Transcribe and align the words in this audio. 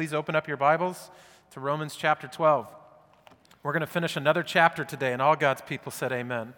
Please 0.00 0.14
open 0.14 0.34
up 0.34 0.48
your 0.48 0.56
Bibles 0.56 1.10
to 1.50 1.60
Romans 1.60 1.94
chapter 1.94 2.26
12. 2.26 2.66
We're 3.62 3.72
going 3.72 3.82
to 3.82 3.86
finish 3.86 4.16
another 4.16 4.42
chapter 4.42 4.82
today, 4.82 5.12
and 5.12 5.20
all 5.20 5.36
God's 5.36 5.60
people 5.60 5.92
said 5.92 6.10
amen. 6.10 6.54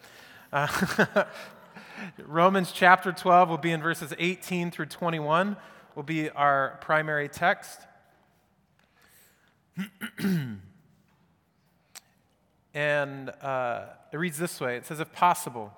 Uh, 0.52 1.24
Romans 2.24 2.70
chapter 2.70 3.10
12 3.10 3.48
will 3.48 3.58
be 3.58 3.72
in 3.72 3.82
verses 3.82 4.14
18 4.16 4.70
through 4.70 4.86
21, 4.86 5.56
will 5.96 6.04
be 6.04 6.30
our 6.30 6.78
primary 6.82 7.28
text. 7.28 7.80
and 12.72 13.30
uh, 13.42 13.86
it 14.12 14.16
reads 14.18 14.38
this 14.38 14.60
way 14.60 14.76
it 14.76 14.86
says, 14.86 15.00
If 15.00 15.12
possible, 15.12 15.72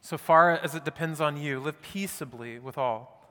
so 0.00 0.16
far 0.16 0.52
as 0.52 0.74
it 0.74 0.86
depends 0.86 1.20
on 1.20 1.36
you, 1.36 1.60
live 1.60 1.82
peaceably 1.82 2.58
with 2.58 2.78
all. 2.78 3.28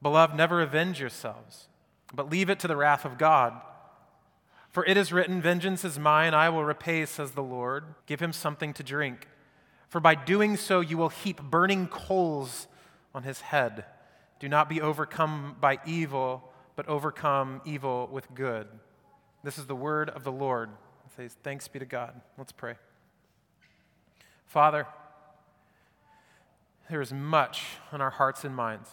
Beloved, 0.00 0.36
never 0.36 0.62
avenge 0.62 1.00
yourselves 1.00 1.66
but 2.14 2.30
leave 2.30 2.50
it 2.50 2.58
to 2.60 2.68
the 2.68 2.76
wrath 2.76 3.04
of 3.04 3.18
God. 3.18 3.60
For 4.70 4.84
it 4.84 4.96
is 4.96 5.12
written, 5.12 5.40
Vengeance 5.40 5.84
is 5.84 5.98
mine, 5.98 6.34
I 6.34 6.48
will 6.50 6.64
repay, 6.64 7.06
says 7.06 7.32
the 7.32 7.42
Lord. 7.42 7.84
Give 8.06 8.20
him 8.20 8.32
something 8.32 8.74
to 8.74 8.82
drink. 8.82 9.28
For 9.88 10.00
by 10.00 10.14
doing 10.14 10.56
so, 10.56 10.80
you 10.80 10.98
will 10.98 11.08
heap 11.08 11.42
burning 11.42 11.88
coals 11.88 12.66
on 13.14 13.22
his 13.22 13.40
head. 13.40 13.84
Do 14.38 14.48
not 14.48 14.68
be 14.68 14.80
overcome 14.80 15.56
by 15.60 15.78
evil, 15.86 16.52
but 16.74 16.86
overcome 16.88 17.62
evil 17.64 18.08
with 18.12 18.34
good. 18.34 18.68
This 19.42 19.56
is 19.56 19.66
the 19.66 19.76
word 19.76 20.10
of 20.10 20.24
the 20.24 20.32
Lord. 20.32 20.68
It 21.06 21.12
says, 21.16 21.36
Thanks 21.42 21.68
be 21.68 21.78
to 21.78 21.86
God. 21.86 22.20
Let's 22.36 22.52
pray. 22.52 22.74
Father, 24.44 24.86
there 26.90 27.00
is 27.00 27.12
much 27.12 27.64
on 27.92 28.00
our 28.00 28.10
hearts 28.10 28.44
and 28.44 28.54
minds. 28.54 28.90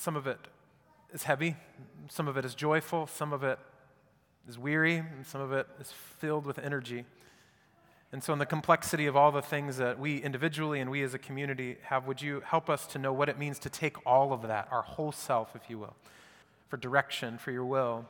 Some 0.00 0.16
of 0.16 0.26
it 0.26 0.38
is 1.12 1.24
heavy, 1.24 1.56
some 2.08 2.26
of 2.26 2.38
it 2.38 2.46
is 2.46 2.54
joyful, 2.54 3.06
some 3.06 3.34
of 3.34 3.44
it 3.44 3.58
is 4.48 4.58
weary, 4.58 4.96
and 4.96 5.26
some 5.26 5.42
of 5.42 5.52
it 5.52 5.66
is 5.78 5.92
filled 5.92 6.46
with 6.46 6.58
energy. 6.58 7.04
And 8.10 8.24
so, 8.24 8.32
in 8.32 8.38
the 8.38 8.46
complexity 8.46 9.04
of 9.04 9.14
all 9.14 9.30
the 9.30 9.42
things 9.42 9.76
that 9.76 9.98
we 9.98 10.16
individually 10.16 10.80
and 10.80 10.90
we 10.90 11.02
as 11.02 11.12
a 11.12 11.18
community 11.18 11.76
have, 11.82 12.06
would 12.06 12.22
you 12.22 12.40
help 12.46 12.70
us 12.70 12.86
to 12.86 12.98
know 12.98 13.12
what 13.12 13.28
it 13.28 13.38
means 13.38 13.58
to 13.58 13.68
take 13.68 14.06
all 14.06 14.32
of 14.32 14.40
that, 14.40 14.68
our 14.70 14.80
whole 14.80 15.12
self, 15.12 15.54
if 15.54 15.68
you 15.68 15.78
will, 15.78 15.94
for 16.70 16.78
direction, 16.78 17.36
for 17.36 17.50
your 17.50 17.66
will? 17.66 18.06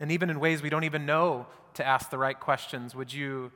And 0.00 0.10
even 0.10 0.28
in 0.28 0.40
ways 0.40 0.60
we 0.60 0.70
don't 0.70 0.82
even 0.82 1.06
know 1.06 1.46
to 1.74 1.86
ask 1.86 2.10
the 2.10 2.18
right 2.18 2.38
questions, 2.38 2.96
would 2.96 3.12
you 3.12 3.52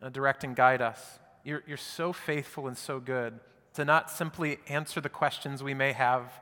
uh, 0.00 0.08
direct 0.10 0.44
and 0.44 0.54
guide 0.54 0.82
us? 0.82 1.18
You're, 1.42 1.64
you're 1.66 1.76
so 1.76 2.12
faithful 2.12 2.68
and 2.68 2.78
so 2.78 3.00
good 3.00 3.40
to 3.78 3.84
not 3.84 4.10
simply 4.10 4.58
answer 4.66 5.00
the 5.00 5.08
questions 5.08 5.62
we 5.62 5.72
may 5.72 5.92
have 5.92 6.32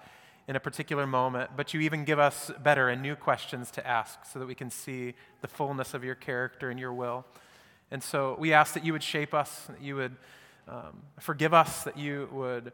in 0.48 0.56
a 0.56 0.60
particular 0.60 1.06
moment, 1.06 1.50
but 1.54 1.74
you 1.74 1.80
even 1.80 2.02
give 2.02 2.18
us 2.18 2.50
better 2.62 2.88
and 2.88 3.02
new 3.02 3.14
questions 3.14 3.70
to 3.70 3.86
ask 3.86 4.24
so 4.24 4.38
that 4.38 4.46
we 4.46 4.54
can 4.54 4.70
see 4.70 5.12
the 5.42 5.46
fullness 5.46 5.92
of 5.92 6.02
your 6.02 6.14
character 6.14 6.70
and 6.70 6.80
your 6.80 6.94
will. 6.94 7.26
And 7.90 8.02
so 8.02 8.36
we 8.38 8.54
ask 8.54 8.72
that 8.72 8.86
you 8.86 8.94
would 8.94 9.02
shape 9.02 9.34
us, 9.34 9.66
that 9.68 9.82
you 9.82 9.96
would 9.96 10.16
um, 10.66 11.02
forgive 11.20 11.52
us, 11.52 11.82
that 11.82 11.98
you 11.98 12.26
would 12.32 12.72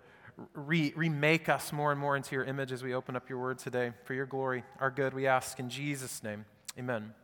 re- 0.55 0.93
remake 0.95 1.49
us 1.49 1.73
more 1.73 1.91
and 1.91 2.01
more 2.01 2.17
into 2.17 2.37
your 2.37 2.45
image 2.45 2.71
as 2.71 2.85
we 2.85 2.95
open 2.95 3.17
up 3.17 3.29
your 3.29 3.41
word 3.41 3.59
today. 3.59 3.91
For 4.05 4.15
your 4.15 4.27
glory, 4.27 4.63
our 4.79 4.93
good, 4.93 5.13
we 5.13 5.27
ask 5.27 5.59
in 5.59 5.71
Jesus' 5.71 6.23
name. 6.23 6.45
Amen. 6.79 7.15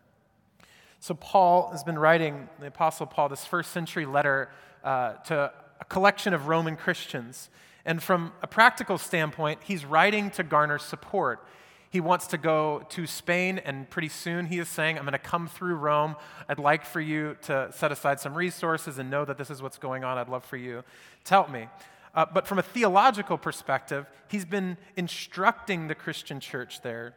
So, 0.98 1.14
Paul 1.14 1.68
has 1.70 1.84
been 1.84 2.00
writing, 2.00 2.48
the 2.58 2.66
Apostle 2.66 3.06
Paul, 3.06 3.28
this 3.28 3.44
first 3.44 3.70
century 3.70 4.06
letter 4.06 4.50
uh, 4.82 5.12
to 5.26 5.52
a 5.80 5.84
collection 5.84 6.34
of 6.34 6.48
Roman 6.48 6.76
Christians. 6.76 7.50
And 7.84 8.02
from 8.02 8.32
a 8.42 8.46
practical 8.46 8.98
standpoint, 8.98 9.60
he's 9.64 9.84
writing 9.84 10.30
to 10.32 10.42
garner 10.42 10.78
support. 10.78 11.46
He 11.90 12.00
wants 12.00 12.26
to 12.28 12.38
go 12.38 12.84
to 12.90 13.06
Spain, 13.06 13.58
and 13.64 13.88
pretty 13.88 14.10
soon 14.10 14.46
he 14.46 14.58
is 14.58 14.68
saying, 14.68 14.98
I'm 14.98 15.04
going 15.04 15.12
to 15.12 15.18
come 15.18 15.48
through 15.48 15.76
Rome. 15.76 16.16
I'd 16.48 16.58
like 16.58 16.84
for 16.84 17.00
you 17.00 17.36
to 17.42 17.70
set 17.72 17.92
aside 17.92 18.20
some 18.20 18.34
resources 18.34 18.98
and 18.98 19.10
know 19.10 19.24
that 19.24 19.38
this 19.38 19.48
is 19.48 19.62
what's 19.62 19.78
going 19.78 20.04
on. 20.04 20.18
I'd 20.18 20.28
love 20.28 20.44
for 20.44 20.58
you 20.58 20.84
to 21.24 21.30
help 21.30 21.50
me. 21.50 21.68
Uh, 22.14 22.26
but 22.32 22.46
from 22.46 22.58
a 22.58 22.62
theological 22.62 23.38
perspective, 23.38 24.06
he's 24.28 24.44
been 24.44 24.76
instructing 24.96 25.88
the 25.88 25.94
Christian 25.94 26.40
church 26.40 26.82
there 26.82 27.14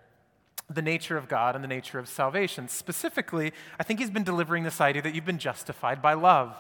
the 0.74 0.82
nature 0.82 1.18
of 1.18 1.28
God 1.28 1.56
and 1.56 1.64
the 1.64 1.68
nature 1.68 2.00
of 2.00 2.08
salvation. 2.08 2.68
Specifically, 2.68 3.52
I 3.80 3.84
think 3.84 4.00
he's 4.00 4.10
been 4.10 4.24
delivering 4.24 4.64
this 4.64 4.80
idea 4.80 5.02
that 5.02 5.14
you've 5.14 5.26
been 5.26 5.38
justified 5.38 6.02
by 6.02 6.14
love. 6.14 6.56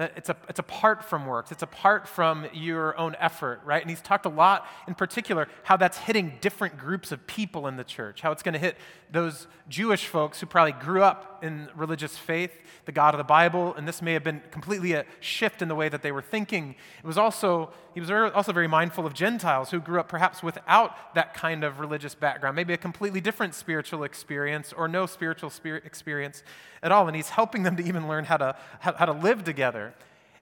It's, 0.00 0.28
a, 0.28 0.36
it's 0.48 0.60
apart 0.60 1.04
from 1.04 1.26
works. 1.26 1.50
It's 1.50 1.64
apart 1.64 2.06
from 2.06 2.46
your 2.52 2.96
own 2.96 3.16
effort, 3.18 3.60
right? 3.64 3.82
And 3.82 3.90
he's 3.90 4.00
talked 4.00 4.26
a 4.26 4.28
lot 4.30 4.64
in 4.86 4.94
particular 4.94 5.48
how 5.64 5.76
that's 5.76 5.98
hitting 5.98 6.38
different 6.40 6.78
groups 6.78 7.10
of 7.10 7.26
people 7.26 7.66
in 7.66 7.76
the 7.76 7.82
church, 7.82 8.20
how 8.20 8.30
it's 8.30 8.44
going 8.44 8.52
to 8.52 8.60
hit 8.60 8.76
those 9.10 9.48
Jewish 9.68 10.06
folks 10.06 10.38
who 10.38 10.46
probably 10.46 10.72
grew 10.72 11.02
up 11.02 11.42
in 11.42 11.68
religious 11.74 12.16
faith, 12.16 12.52
the 12.84 12.92
God 12.92 13.12
of 13.12 13.18
the 13.18 13.24
Bible, 13.24 13.74
and 13.74 13.88
this 13.88 14.00
may 14.00 14.12
have 14.12 14.22
been 14.22 14.40
completely 14.52 14.92
a 14.92 15.04
shift 15.18 15.62
in 15.62 15.68
the 15.68 15.74
way 15.74 15.88
that 15.88 16.02
they 16.02 16.12
were 16.12 16.22
thinking. 16.22 16.76
It 17.02 17.06
was 17.06 17.18
also, 17.18 17.72
he 17.98 18.00
was 18.00 18.32
also 18.32 18.52
very 18.52 18.68
mindful 18.68 19.06
of 19.06 19.12
Gentiles 19.12 19.72
who 19.72 19.80
grew 19.80 19.98
up 19.98 20.08
perhaps 20.08 20.40
without 20.40 21.16
that 21.16 21.34
kind 21.34 21.64
of 21.64 21.80
religious 21.80 22.14
background, 22.14 22.54
maybe 22.54 22.72
a 22.72 22.76
completely 22.76 23.20
different 23.20 23.56
spiritual 23.56 24.04
experience 24.04 24.72
or 24.72 24.86
no 24.86 25.04
spiritual 25.04 25.50
spirit 25.50 25.84
experience 25.84 26.44
at 26.80 26.92
all. 26.92 27.08
And 27.08 27.16
he's 27.16 27.30
helping 27.30 27.64
them 27.64 27.74
to 27.74 27.82
even 27.82 28.06
learn 28.06 28.22
how 28.22 28.36
to, 28.36 28.54
how, 28.78 28.92
how 28.92 29.04
to 29.06 29.12
live 29.12 29.42
together. 29.42 29.94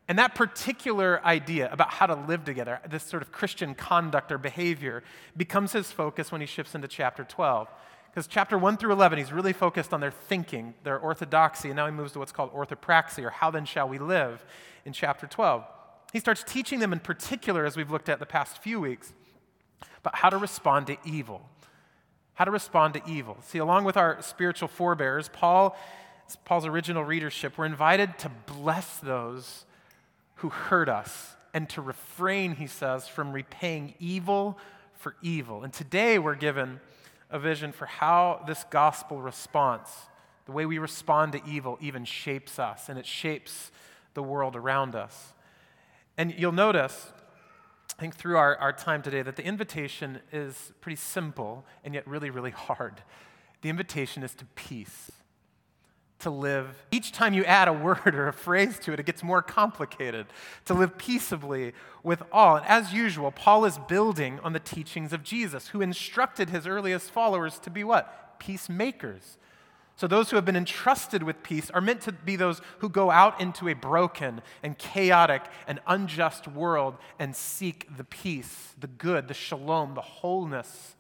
And 0.07 0.19
that 0.19 0.35
particular 0.35 1.25
idea 1.25 1.73
about 1.73 1.89
how 1.89 2.05
to 2.05 2.15
live 2.15 2.45
together, 2.45 2.79
this 2.91 3.05
sort 3.05 3.23
of 3.23 3.33
Christian 3.33 3.75
conduct 3.75 4.31
or 4.31 4.37
behavior, 4.37 5.03
becomes 5.35 5.73
his 5.73 5.91
focus 5.91 6.31
when 6.31 6.43
he 6.43 6.47
shifts 6.47 6.75
into 6.75 6.89
chapter 6.89 7.25
12. 7.25 7.69
Because 8.11 8.27
chapter 8.27 8.59
1 8.59 8.77
through 8.77 8.93
11, 8.93 9.19
he's 9.19 9.33
really 9.33 9.55
focused 9.55 9.95
on 9.95 10.01
their 10.03 10.11
thinking, 10.11 10.75
their 10.85 10.99
orthodoxy, 10.99 11.71
and 11.71 11.77
now 11.77 11.87
he 11.87 11.93
moves 11.93 12.13
to 12.13 12.19
what's 12.19 12.33
called 12.33 12.53
orthopraxy, 12.53 13.25
or 13.25 13.31
how 13.31 13.51
then 13.51 13.65
shall 13.65 13.89
we 13.89 13.99
live, 13.99 14.45
in 14.85 14.93
chapter 14.93 15.27
12. 15.27 15.65
He 16.13 16.21
starts 16.21 16.45
teaching 16.45 16.79
them 16.79 16.93
in 16.93 17.01
particular, 17.01 17.65
as 17.65 17.77
we've 17.77 17.91
looked 17.91 18.09
at 18.09 18.19
the 18.19 18.27
past 18.27 18.63
few 18.63 18.81
weeks, 18.81 19.13
about 19.99 20.17
how 20.17 20.31
to 20.31 20.37
respond 20.37 20.87
to 20.87 20.97
evil. 21.05 21.49
How 22.35 22.45
to 22.45 22.51
respond 22.51 22.95
to 22.95 23.03
evil. 23.09 23.39
See, 23.43 23.59
along 23.59 23.85
with 23.85 23.97
our 23.97 24.21
spiritual 24.23 24.69
forebears, 24.69 25.29
Paul, 25.33 25.77
Paul's 26.45 26.67
original 26.67 27.05
readership, 27.05 27.57
we're 27.57 27.67
invited 27.67 28.19
to 28.19 28.29
bless 28.29 28.99
those 28.99 29.65
who 30.37 30.51
hurt 30.51 30.89
us 30.89 31.35
and 31.55 31.69
to 31.71 31.81
refrain, 31.81 32.57
he 32.57 32.67
says, 32.67 33.09
from 33.09 33.33
repaying 33.33 33.95
evil 33.99 34.59
for 34.93 35.17
evil. 35.23 35.65
And 35.65 35.73
today 35.73 36.19
we're 36.19 36.35
given 36.35 36.81
a 37.31 37.39
vision 37.39 37.73
for 37.73 37.87
how 37.87 38.45
this 38.47 38.65
gospel 38.71 39.21
response, 39.21 39.91
the 40.45 40.53
way 40.53 40.67
we 40.67 40.79
respond 40.79 41.33
to 41.33 41.41
evil, 41.47 41.79
even 41.81 42.05
shapes 42.05 42.59
us 42.59 42.89
and 42.89 42.99
it 42.99 43.07
shapes 43.07 43.71
the 44.15 44.23
world 44.23 44.57
around 44.57 44.95
us. 44.95 45.33
And 46.19 46.35
you'll 46.37 46.53
notice, 46.53 47.13
I 47.97 48.01
think, 48.01 48.15
through 48.17 48.37
our, 48.37 48.57
our 48.57 48.73
time 48.73 49.03
today, 49.03 49.23
that 49.23 49.37
the 49.37 49.45
invitation 49.45 50.21
is 50.33 50.73
pretty 50.81 50.97
simple 50.97 51.65
and 51.85 51.95
yet 51.95 52.07
really, 52.07 52.31
really 52.31 52.51
hard. 52.51 53.03
The 53.63 53.69
invitation 53.69 54.23
is 54.23 54.35
to 54.35 54.45
peace 54.55 55.11
to 56.21 56.31
live. 56.31 56.87
Each 56.91 57.13
time 57.13 57.35
you 57.35 57.45
add 57.45 57.69
a 57.69 57.73
word 57.73 58.15
or 58.15 58.29
a 58.29 58.33
phrase 58.33 58.79
to 58.81 58.93
it, 58.93 59.01
it 59.01 59.07
gets 59.07 59.23
more 59.23 59.43
complicated. 59.43 60.27
To 60.67 60.75
live 60.75 60.97
peaceably 60.97 61.73
with 62.03 62.23
all. 62.33 62.57
And 62.57 62.67
as 62.67 62.93
usual, 62.93 63.31
Paul 63.31 63.65
is 63.65 63.79
building 63.79 64.41
on 64.43 64.53
the 64.53 64.61
teachings 64.61 65.13
of 65.13 65.23
Jesus, 65.23 65.69
who 65.69 65.81
instructed 65.81 66.51
his 66.51 66.67
earliest 66.67 67.11
followers 67.11 67.59
to 67.61 67.71
be 67.71 67.85
what? 67.85 68.39
Peacemakers. 68.39 69.39
So 69.97 70.07
those 70.07 70.29
who 70.29 70.37
have 70.37 70.45
been 70.45 70.57
entrusted 70.57 71.23
with 71.23 71.43
peace 71.43 71.71
are 71.71 71.81
meant 71.81 72.03
to 72.03 72.13
be 72.13 72.37
those 72.37 72.61
who 72.79 72.91
go 72.91 73.11
out 73.11 73.41
into 73.41 73.67
a 73.69 73.75
broken 73.75 74.43
and 74.63 74.77
chaotic 74.77 75.43
and 75.67 75.81
unjust 75.87 76.47
world 76.47 76.97
and 77.19 77.35
seek 77.35 77.89
the 77.97 78.05
peace, 78.05 78.75
the 78.79 78.89
good, 78.89 79.27
the 79.27 79.35
shalom, 79.35 79.95
the 79.95 80.03
wholeness 80.03 80.97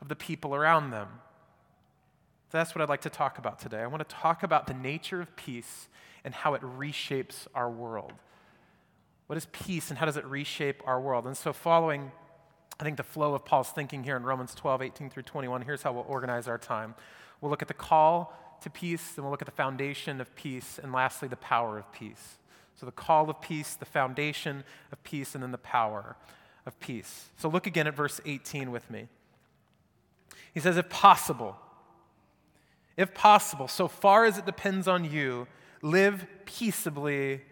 of 0.00 0.08
the 0.08 0.16
people 0.16 0.56
around 0.56 0.90
them. 0.90 1.08
That's 2.50 2.74
what 2.74 2.82
I'd 2.82 2.88
like 2.88 3.02
to 3.02 3.10
talk 3.10 3.38
about 3.38 3.60
today. 3.60 3.78
I 3.78 3.86
want 3.86 4.06
to 4.06 4.14
talk 4.14 4.42
about 4.42 4.66
the 4.66 4.74
nature 4.74 5.22
of 5.22 5.34
peace 5.36 5.88
and 6.24 6.34
how 6.34 6.54
it 6.54 6.62
reshapes 6.62 7.46
our 7.54 7.70
world. 7.70 8.12
What 9.28 9.36
is 9.36 9.46
peace 9.52 9.88
and 9.88 9.98
how 9.98 10.04
does 10.04 10.16
it 10.16 10.26
reshape 10.26 10.82
our 10.84 11.00
world? 11.00 11.26
And 11.26 11.36
so, 11.36 11.52
following, 11.52 12.12
I 12.78 12.84
think, 12.84 12.98
the 12.98 13.02
flow 13.02 13.34
of 13.34 13.44
Paul's 13.44 13.70
thinking 13.70 14.04
here 14.04 14.16
in 14.16 14.24
Romans 14.24 14.54
12, 14.54 14.82
18 14.82 15.10
through 15.10 15.22
21, 15.22 15.62
here's 15.62 15.82
how 15.82 15.92
we'll 15.92 16.04
organize 16.08 16.48
our 16.48 16.58
time. 16.58 16.94
We'll 17.42 17.50
look 17.50 17.60
at 17.60 17.68
the 17.68 17.74
call 17.74 18.38
to 18.62 18.70
peace, 18.70 19.12
then 19.12 19.24
we'll 19.24 19.32
look 19.32 19.42
at 19.42 19.46
the 19.46 19.52
foundation 19.52 20.20
of 20.20 20.34
peace, 20.36 20.78
and 20.82 20.92
lastly, 20.92 21.28
the 21.28 21.36
power 21.36 21.78
of 21.78 21.92
peace. 21.92 22.38
So, 22.76 22.86
the 22.86 22.92
call 22.92 23.28
of 23.28 23.40
peace, 23.42 23.74
the 23.74 23.84
foundation 23.84 24.64
of 24.92 25.02
peace, 25.02 25.34
and 25.34 25.42
then 25.42 25.50
the 25.50 25.58
power 25.58 26.16
of 26.64 26.78
peace. 26.80 27.30
So, 27.36 27.48
look 27.48 27.66
again 27.66 27.86
at 27.86 27.94
verse 27.94 28.20
18 28.24 28.70
with 28.70 28.88
me. 28.90 29.08
He 30.54 30.60
says, 30.60 30.76
If 30.76 30.88
possible, 30.88 31.56
if 32.96 33.12
possible, 33.12 33.68
so 33.68 33.88
far 33.88 34.24
as 34.24 34.38
it 34.38 34.46
depends 34.46 34.86
on 34.86 35.04
you, 35.04 35.48
live 35.82 36.26
peaceably 36.44 37.42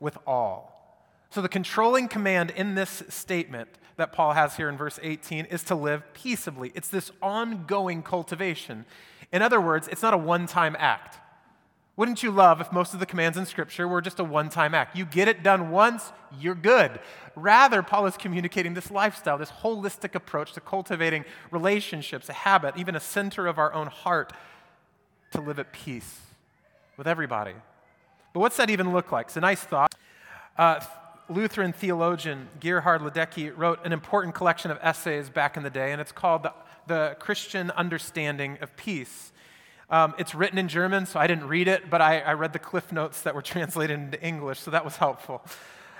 with 0.00 0.18
all. 0.26 1.06
So, 1.30 1.40
the 1.40 1.48
controlling 1.48 2.08
command 2.08 2.50
in 2.50 2.74
this 2.74 3.04
statement 3.08 3.68
that 3.98 4.12
Paul 4.12 4.32
has 4.32 4.56
here 4.56 4.68
in 4.68 4.76
verse 4.76 4.98
18 5.02 5.46
is 5.46 5.62
to 5.64 5.74
live 5.74 6.02
peaceably. 6.14 6.72
It's 6.74 6.88
this 6.88 7.10
ongoing 7.20 8.02
cultivation. 8.02 8.86
In 9.32 9.42
other 9.42 9.60
words, 9.60 9.88
it's 9.88 10.02
not 10.02 10.14
a 10.14 10.18
one 10.18 10.46
time 10.46 10.76
act. 10.78 11.18
Wouldn't 11.96 12.22
you 12.22 12.30
love 12.30 12.60
if 12.60 12.70
most 12.70 12.94
of 12.94 13.00
the 13.00 13.06
commands 13.06 13.36
in 13.36 13.44
Scripture 13.44 13.88
were 13.88 14.00
just 14.00 14.20
a 14.20 14.24
one 14.24 14.50
time 14.50 14.72
act? 14.72 14.96
You 14.96 15.04
get 15.04 15.26
it 15.26 15.42
done 15.42 15.70
once, 15.70 16.12
you're 16.38 16.54
good. 16.54 17.00
Rather, 17.34 17.82
Paul 17.82 18.06
is 18.06 18.16
communicating 18.16 18.74
this 18.74 18.90
lifestyle, 18.90 19.36
this 19.36 19.50
holistic 19.50 20.14
approach 20.14 20.52
to 20.52 20.60
cultivating 20.60 21.24
relationships, 21.50 22.28
a 22.28 22.32
habit, 22.32 22.76
even 22.76 22.94
a 22.94 23.00
center 23.00 23.48
of 23.48 23.58
our 23.58 23.74
own 23.74 23.88
heart 23.88 24.32
to 25.32 25.40
live 25.40 25.58
at 25.58 25.72
peace 25.72 26.20
with 26.96 27.08
everybody. 27.08 27.54
But 28.32 28.40
what's 28.40 28.56
that 28.58 28.70
even 28.70 28.92
look 28.92 29.10
like? 29.10 29.26
It's 29.26 29.36
a 29.36 29.40
nice 29.40 29.60
thought. 29.60 29.92
Uh, 30.56 30.80
Lutheran 31.28 31.72
theologian 31.72 32.48
Gerhard 32.60 33.02
Ledecky 33.02 33.52
wrote 33.54 33.84
an 33.84 33.92
important 33.92 34.34
collection 34.34 34.70
of 34.70 34.78
essays 34.80 35.28
back 35.28 35.56
in 35.56 35.62
the 35.64 35.70
day, 35.70 35.92
and 35.92 36.00
it's 36.00 36.12
called 36.12 36.44
The, 36.44 36.52
the 36.88 37.16
Christian 37.20 37.70
Understanding 37.72 38.58
of 38.60 38.76
Peace. 38.76 39.32
Um, 39.90 40.14
it's 40.18 40.34
written 40.34 40.58
in 40.58 40.68
German, 40.68 41.06
so 41.06 41.20
I 41.20 41.26
didn't 41.26 41.46
read 41.48 41.68
it, 41.68 41.88
but 41.88 42.02
I, 42.02 42.20
I, 42.20 42.32
read 42.32 42.52
the 42.52 42.58
cliff 42.58 42.92
notes 42.92 43.22
that 43.22 43.34
were 43.34 43.42
translated 43.54 43.98
into 43.98 44.22
English, 44.22 44.60
so 44.60 44.70
that 44.70 44.84
was 44.84 44.96
helpful. 44.96 45.42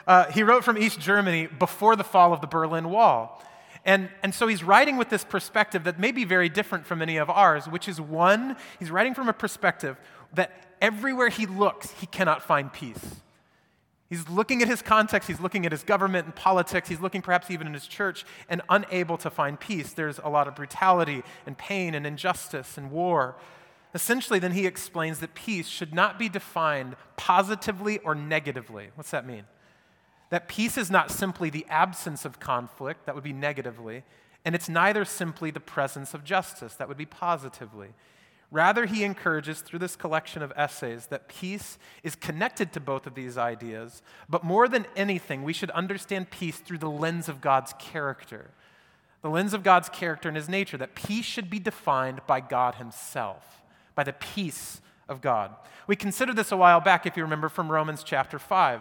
Uh, 0.07 0.31
he 0.31 0.43
wrote 0.43 0.65
from 0.65 0.77
East 0.77 1.01
Germany 1.01 1.47
before 1.47 1.95
the 1.95 2.05
fall 2.05 2.33
of 2.33 2.41
the 2.41 2.47
Berlin 2.47 2.91
Wall. 2.91 3.43
And, 3.85 4.11
and 4.23 4.35
so 4.35 4.47
he's 4.49 4.65
writing 4.65 4.97
with 4.97 5.09
this 5.09 5.25
perspective 5.25 5.85
that 5.85 5.99
may 5.99 6.13
be 6.13 6.25
very 6.25 6.49
different 6.49 6.87
from 6.87 7.01
any 7.01 7.17
of 7.17 7.31
ours, 7.31 7.67
which 7.67 7.89
is 7.89 8.01
one, 8.01 8.57
he's 8.79 8.91
writing 8.91 9.15
from 9.15 9.29
a 9.29 9.33
perspective 9.33 9.97
that 10.35 10.51
everywhere 10.81 11.29
he 11.29 11.47
looks, 11.47 11.93
he 11.93 12.07
cannot 12.07 12.43
find 12.43 12.73
peace. 12.73 13.21
He's 14.09 14.27
looking 14.29 14.63
at 14.63 14.69
his 14.69 14.81
context, 14.81 15.29
he's 15.29 15.41
looking 15.41 15.67
at 15.67 15.73
his 15.73 15.83
government 15.83 16.25
and 16.25 16.35
politics, 16.35 16.89
he's 16.89 17.01
looking 17.01 17.21
perhaps 17.21 17.51
even 17.51 17.67
in 17.67 17.75
his 17.75 17.87
church 17.87 18.25
and 18.49 18.63
unable 18.71 19.19
to 19.19 19.29
find 19.29 19.61
peace. 19.61 19.93
There's 19.93 20.19
a 20.19 20.31
lot 20.31 20.49
of 20.49 20.55
brutality 20.55 21.23
and 21.45 21.59
pain 21.59 21.95
and 21.95 22.07
injustice 22.07 22.79
and 22.79 22.91
war. 22.91 23.37
Essentially, 23.95 24.39
then 24.39 24.53
he 24.53 24.67
explains 24.67 25.19
that 25.19 25.35
peace 25.35 25.69
should 25.69 25.95
not 25.95 26.19
be 26.19 26.29
defined 26.31 26.97
positively 27.17 27.99
or 27.99 28.15
negatively. 28.15 28.89
What's 28.95 29.11
that 29.11 29.27
mean? 29.27 29.45
That 30.31 30.49
peace 30.49 30.79
is 30.79 30.91
not 30.91 31.11
simply 31.11 31.51
the 31.51 31.67
absence 31.69 32.25
of 32.25 32.41
conflict, 32.41 33.07
that 33.07 33.15
would 33.15 33.25
be 33.25 33.33
negatively, 33.33 34.05
and 34.45 34.55
it's 34.55 34.69
neither 34.69 35.05
simply 35.05 35.51
the 35.51 35.61
presence 35.61 36.15
of 36.15 36.25
justice, 36.25 36.75
that 36.75 36.89
would 36.89 36.97
be 36.97 37.07
positively. 37.07 37.89
Rather, 38.51 38.87
he 38.87 39.05
encourages 39.05 39.61
through 39.61 39.79
this 39.79 39.95
collection 39.95 40.43
of 40.43 40.53
essays 40.57 41.07
that 41.09 41.29
peace 41.29 41.79
is 42.03 42.17
connected 42.17 42.73
to 42.73 42.81
both 42.81 43.07
of 43.07 43.15
these 43.15 43.37
ideas, 43.37 44.03
but 44.29 44.43
more 44.43 44.69
than 44.69 44.87
anything, 44.97 45.43
we 45.43 45.53
should 45.53 45.71
understand 45.73 46.31
peace 46.31 46.57
through 46.57 46.79
the 46.79 46.91
lens 46.91 47.29
of 47.29 47.43
God's 47.43 47.75
character. 47.79 48.51
The 49.21 49.29
lens 49.29 49.53
of 49.53 49.63
God's 49.63 49.91
character 49.91 50.29
and 50.29 50.37
his 50.37 50.49
nature, 50.49 50.79
that 50.79 50.95
peace 50.95 51.27
should 51.27 51.51
be 51.51 51.59
defined 51.59 52.21
by 52.27 52.41
God 52.41 52.77
himself 52.77 53.63
by 53.95 54.05
the 54.05 54.13
peace 54.13 54.81
of 55.09 55.21
God. 55.21 55.51
We 55.89 55.97
considered 55.97 56.37
this 56.37 56.53
a 56.53 56.57
while 56.57 56.81
back, 56.81 57.05
if 57.05 57.17
you 57.17 57.25
remember, 57.25 57.49
from 57.49 57.69
Romans 57.69 58.05
chapter 58.05 58.39
5. 58.39 58.81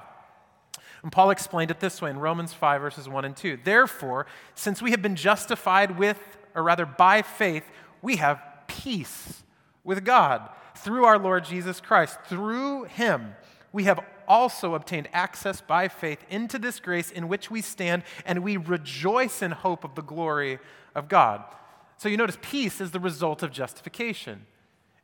And 1.01 1.11
Paul 1.11 1.31
explained 1.31 1.71
it 1.71 1.79
this 1.79 2.01
way 2.01 2.11
in 2.11 2.19
Romans 2.19 2.53
5, 2.53 2.81
verses 2.81 3.09
1 3.09 3.25
and 3.25 3.35
2. 3.35 3.59
Therefore, 3.63 4.27
since 4.53 4.81
we 4.81 4.91
have 4.91 5.01
been 5.01 5.15
justified 5.15 5.97
with, 5.97 6.19
or 6.53 6.63
rather 6.63 6.85
by 6.85 7.23
faith, 7.23 7.63
we 8.01 8.17
have 8.17 8.39
peace 8.67 9.43
with 9.87 10.03
God 10.05 10.47
through 10.75 11.05
our 11.05 11.17
Lord 11.17 11.45
Jesus 11.45 11.81
Christ. 11.81 12.19
Through 12.25 12.83
him, 12.83 13.35
we 13.71 13.85
have 13.85 13.99
also 14.27 14.75
obtained 14.75 15.07
access 15.13 15.61
by 15.61 15.87
faith 15.87 16.23
into 16.29 16.59
this 16.59 16.79
grace 16.79 17.09
in 17.09 17.29
which 17.29 17.49
we 17.49 17.61
stand, 17.61 18.03
and 18.25 18.43
we 18.43 18.57
rejoice 18.57 19.41
in 19.41 19.51
hope 19.51 19.83
of 19.85 19.95
the 19.95 20.01
glory 20.03 20.59
of 20.93 21.07
God. 21.07 21.43
So 21.97 22.09
you 22.09 22.17
notice 22.17 22.37
peace 22.41 22.81
is 22.81 22.91
the 22.91 22.99
result 22.99 23.41
of 23.41 23.51
justification. 23.51 24.45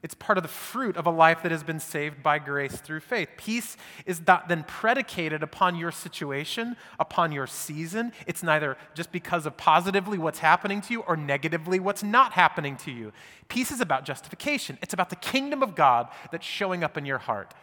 It's 0.03 0.13
part 0.13 0.37
of 0.37 0.41
the 0.41 0.49
fruit 0.49 0.97
of 0.97 1.07
a 1.07 1.09
life 1.09 1.41
that 1.43 1.51
has 1.53 1.63
been 1.63 1.79
saved 1.79 2.21
by 2.21 2.37
grace 2.37 2.75
through 2.75 2.99
faith. 2.99 3.29
Peace 3.37 3.77
is 4.05 4.21
not 4.27 4.49
then 4.49 4.65
predicated 4.65 5.41
upon 5.41 5.77
your 5.77 5.93
situation, 5.93 6.75
upon 6.99 7.31
your 7.31 7.47
season. 7.47 8.11
It's 8.27 8.43
neither 8.43 8.77
just 8.95 9.13
because 9.13 9.45
of 9.45 9.55
positively 9.55 10.17
what's 10.17 10.39
happening 10.39 10.81
to 10.81 10.93
you 10.93 10.99
or 11.01 11.15
negatively 11.15 11.79
what's 11.79 12.03
not 12.03 12.33
happening 12.33 12.75
to 12.77 12.91
you. 12.91 13.13
Peace 13.47 13.71
is 13.71 13.79
about 13.79 14.03
justification, 14.03 14.77
it's 14.81 14.93
about 14.93 15.09
the 15.09 15.15
kingdom 15.15 15.63
of 15.63 15.73
God 15.73 16.09
that's 16.31 16.45
showing 16.45 16.83
up 16.83 16.97
in 16.97 17.05
your 17.05 17.19
heart. 17.19 17.53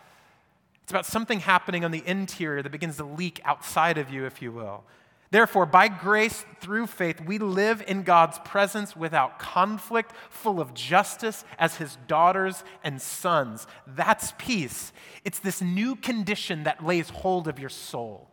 It's 0.83 0.93
about 0.93 1.07
something 1.07 1.41
happening 1.41 1.85
on 1.85 1.91
the 1.91 2.03
interior 2.07 2.63
that 2.63 2.73
begins 2.73 2.97
to 2.97 3.05
leak 3.05 3.41
outside 3.45 3.99
of 3.99 4.11
you, 4.11 4.25
if 4.25 4.41
you 4.41 4.51
will. 4.51 4.83
Therefore, 5.33 5.65
by 5.65 5.87
grace 5.87 6.45
through 6.61 6.89
faith, 6.89 7.21
we 7.21 7.39
live 7.39 7.83
in 7.87 8.03
God's 8.03 8.41
presence 8.41 8.97
without 8.97 9.39
conflict, 9.39 10.13
full 10.29 10.61
of 10.61 10.75
justice 10.75 11.45
as 11.57 11.77
his 11.77 11.97
daughters 12.09 12.65
and 12.83 13.01
sons. 13.01 13.69
That's 13.87 14.33
peace. 14.39 14.93
It's 15.25 15.39
this 15.39 15.63
new 15.63 15.95
condition 15.95 16.65
that 16.65 16.85
lays 16.85 17.11
hold 17.11 17.47
of 17.47 17.61
your 17.61 17.69
soul. 17.69 18.29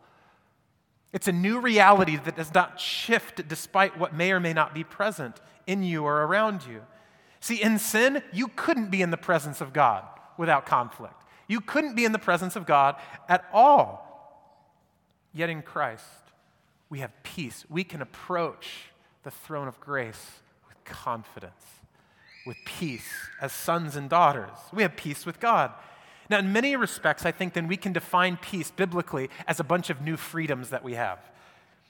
It's 1.12 1.28
a 1.28 1.32
new 1.32 1.60
reality 1.60 2.16
that 2.16 2.36
does 2.36 2.52
not 2.52 2.80
shift 2.80 3.46
despite 3.46 3.96
what 3.96 4.12
may 4.12 4.32
or 4.32 4.40
may 4.40 4.52
not 4.52 4.74
be 4.74 4.82
present 4.82 5.40
in 5.68 5.84
you 5.84 6.04
or 6.04 6.24
around 6.24 6.66
you. 6.68 6.82
See, 7.40 7.62
in 7.62 7.78
sin, 7.78 8.22
you 8.32 8.48
couldn't 8.48 8.90
be 8.90 9.02
in 9.02 9.12
the 9.12 9.16
presence 9.16 9.60
of 9.60 9.72
God 9.72 10.04
without 10.36 10.66
conflict. 10.66 11.22
You 11.46 11.60
couldn't 11.60 11.94
be 11.94 12.04
in 12.04 12.12
the 12.12 12.18
presence 12.18 12.56
of 12.56 12.66
God 12.66 12.96
at 13.28 13.44
all. 13.52 14.04
Yet 15.32 15.48
in 15.48 15.62
Christ, 15.62 16.04
we 16.90 17.00
have 17.00 17.12
peace. 17.22 17.64
We 17.68 17.84
can 17.84 18.02
approach 18.02 18.90
the 19.22 19.30
throne 19.30 19.68
of 19.68 19.78
grace 19.80 20.40
with 20.68 20.82
confidence, 20.84 21.64
with 22.46 22.56
peace 22.64 23.08
as 23.40 23.52
sons 23.52 23.96
and 23.96 24.08
daughters. 24.08 24.56
We 24.72 24.82
have 24.82 24.96
peace 24.96 25.26
with 25.26 25.40
God. 25.40 25.72
Now, 26.30 26.38
in 26.38 26.52
many 26.52 26.76
respects, 26.76 27.24
I 27.24 27.32
think 27.32 27.54
then 27.54 27.68
we 27.68 27.76
can 27.76 27.92
define 27.92 28.36
peace 28.36 28.70
biblically 28.70 29.30
as 29.46 29.60
a 29.60 29.64
bunch 29.64 29.90
of 29.90 30.02
new 30.02 30.16
freedoms 30.16 30.70
that 30.70 30.84
we 30.84 30.94
have. 30.94 31.18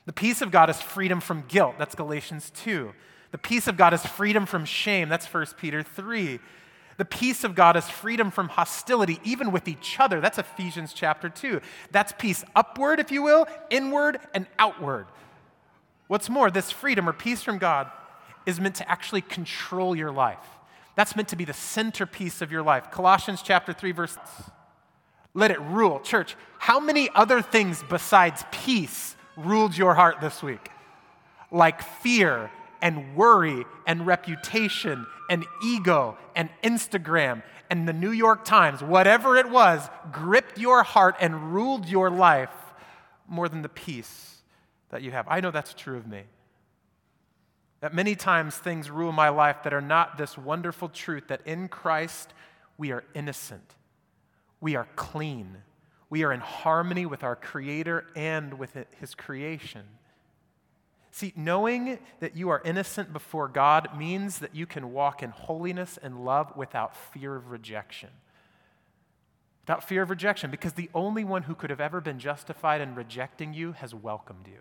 The 0.06 0.12
peace 0.12 0.40
of 0.40 0.50
God 0.50 0.70
is 0.70 0.80
freedom 0.80 1.20
from 1.20 1.44
guilt. 1.48 1.74
That's 1.78 1.94
Galatians 1.94 2.50
2. 2.56 2.92
The 3.30 3.38
peace 3.38 3.66
of 3.68 3.76
God 3.76 3.92
is 3.92 4.06
freedom 4.06 4.46
from 4.46 4.64
shame. 4.64 5.08
That's 5.08 5.26
1 5.26 5.46
Peter 5.58 5.82
3. 5.82 6.38
The 6.98 7.04
peace 7.04 7.44
of 7.44 7.54
God 7.54 7.76
is 7.76 7.88
freedom 7.88 8.30
from 8.30 8.48
hostility, 8.48 9.20
even 9.24 9.52
with 9.52 9.68
each 9.68 9.98
other. 9.98 10.20
That's 10.20 10.36
Ephesians 10.36 10.92
chapter 10.92 11.28
2. 11.28 11.60
That's 11.90 12.12
peace 12.18 12.44
upward, 12.54 13.00
if 13.00 13.10
you 13.10 13.22
will, 13.22 13.46
inward 13.70 14.18
and 14.34 14.46
outward. 14.58 15.06
What's 16.08 16.28
more, 16.28 16.50
this 16.50 16.70
freedom 16.70 17.08
or 17.08 17.12
peace 17.12 17.42
from 17.42 17.58
God 17.58 17.90
is 18.46 18.60
meant 18.60 18.74
to 18.76 18.90
actually 18.90 19.20
control 19.20 19.94
your 19.94 20.10
life. 20.10 20.38
That's 20.96 21.14
meant 21.14 21.28
to 21.28 21.36
be 21.36 21.44
the 21.44 21.52
centerpiece 21.52 22.42
of 22.42 22.50
your 22.50 22.62
life. 22.62 22.90
Colossians 22.90 23.42
chapter 23.42 23.72
3, 23.72 23.92
verse 23.92 24.18
let 25.34 25.52
it 25.52 25.60
rule. 25.60 26.00
Church, 26.00 26.34
how 26.58 26.80
many 26.80 27.10
other 27.14 27.42
things 27.42 27.84
besides 27.88 28.42
peace 28.50 29.14
ruled 29.36 29.76
your 29.76 29.94
heart 29.94 30.20
this 30.20 30.42
week? 30.42 30.70
Like 31.52 31.80
fear 31.80 32.50
and 32.80 33.16
worry 33.16 33.64
and 33.86 34.06
reputation 34.06 35.06
and 35.30 35.44
ego 35.62 36.16
and 36.34 36.48
Instagram 36.62 37.42
and 37.70 37.86
the 37.86 37.92
New 37.92 38.10
York 38.10 38.44
Times, 38.44 38.82
whatever 38.82 39.36
it 39.36 39.50
was, 39.50 39.88
gripped 40.10 40.58
your 40.58 40.82
heart 40.82 41.16
and 41.20 41.52
ruled 41.52 41.86
your 41.86 42.10
life 42.10 42.50
more 43.28 43.48
than 43.48 43.62
the 43.62 43.68
peace 43.68 44.42
that 44.90 45.02
you 45.02 45.10
have. 45.10 45.26
I 45.28 45.40
know 45.40 45.50
that's 45.50 45.74
true 45.74 45.96
of 45.96 46.06
me. 46.06 46.22
That 47.80 47.94
many 47.94 48.16
times 48.16 48.56
things 48.56 48.90
rule 48.90 49.12
my 49.12 49.28
life 49.28 49.62
that 49.62 49.72
are 49.72 49.80
not 49.80 50.18
this 50.18 50.36
wonderful 50.36 50.88
truth 50.88 51.28
that 51.28 51.46
in 51.46 51.68
Christ 51.68 52.32
we 52.76 52.90
are 52.90 53.04
innocent, 53.14 53.74
we 54.60 54.74
are 54.74 54.88
clean, 54.96 55.58
we 56.10 56.24
are 56.24 56.32
in 56.32 56.40
harmony 56.40 57.06
with 57.06 57.22
our 57.22 57.36
Creator 57.36 58.06
and 58.16 58.54
with 58.54 58.76
His 58.98 59.14
creation. 59.14 59.84
See, 61.10 61.32
knowing 61.34 61.98
that 62.20 62.36
you 62.36 62.50
are 62.50 62.62
innocent 62.64 63.12
before 63.12 63.48
God 63.48 63.96
means 63.96 64.38
that 64.38 64.54
you 64.54 64.66
can 64.66 64.92
walk 64.92 65.22
in 65.22 65.30
holiness 65.30 65.98
and 66.02 66.24
love 66.24 66.56
without 66.56 66.96
fear 66.96 67.34
of 67.34 67.50
rejection. 67.50 68.10
Without 69.62 69.86
fear 69.86 70.02
of 70.02 70.10
rejection, 70.10 70.50
because 70.50 70.74
the 70.74 70.90
only 70.94 71.24
one 71.24 71.42
who 71.42 71.54
could 71.54 71.70
have 71.70 71.80
ever 71.80 72.00
been 72.00 72.18
justified 72.18 72.80
in 72.80 72.94
rejecting 72.94 73.52
you 73.52 73.72
has 73.72 73.94
welcomed 73.94 74.46
you. 74.46 74.60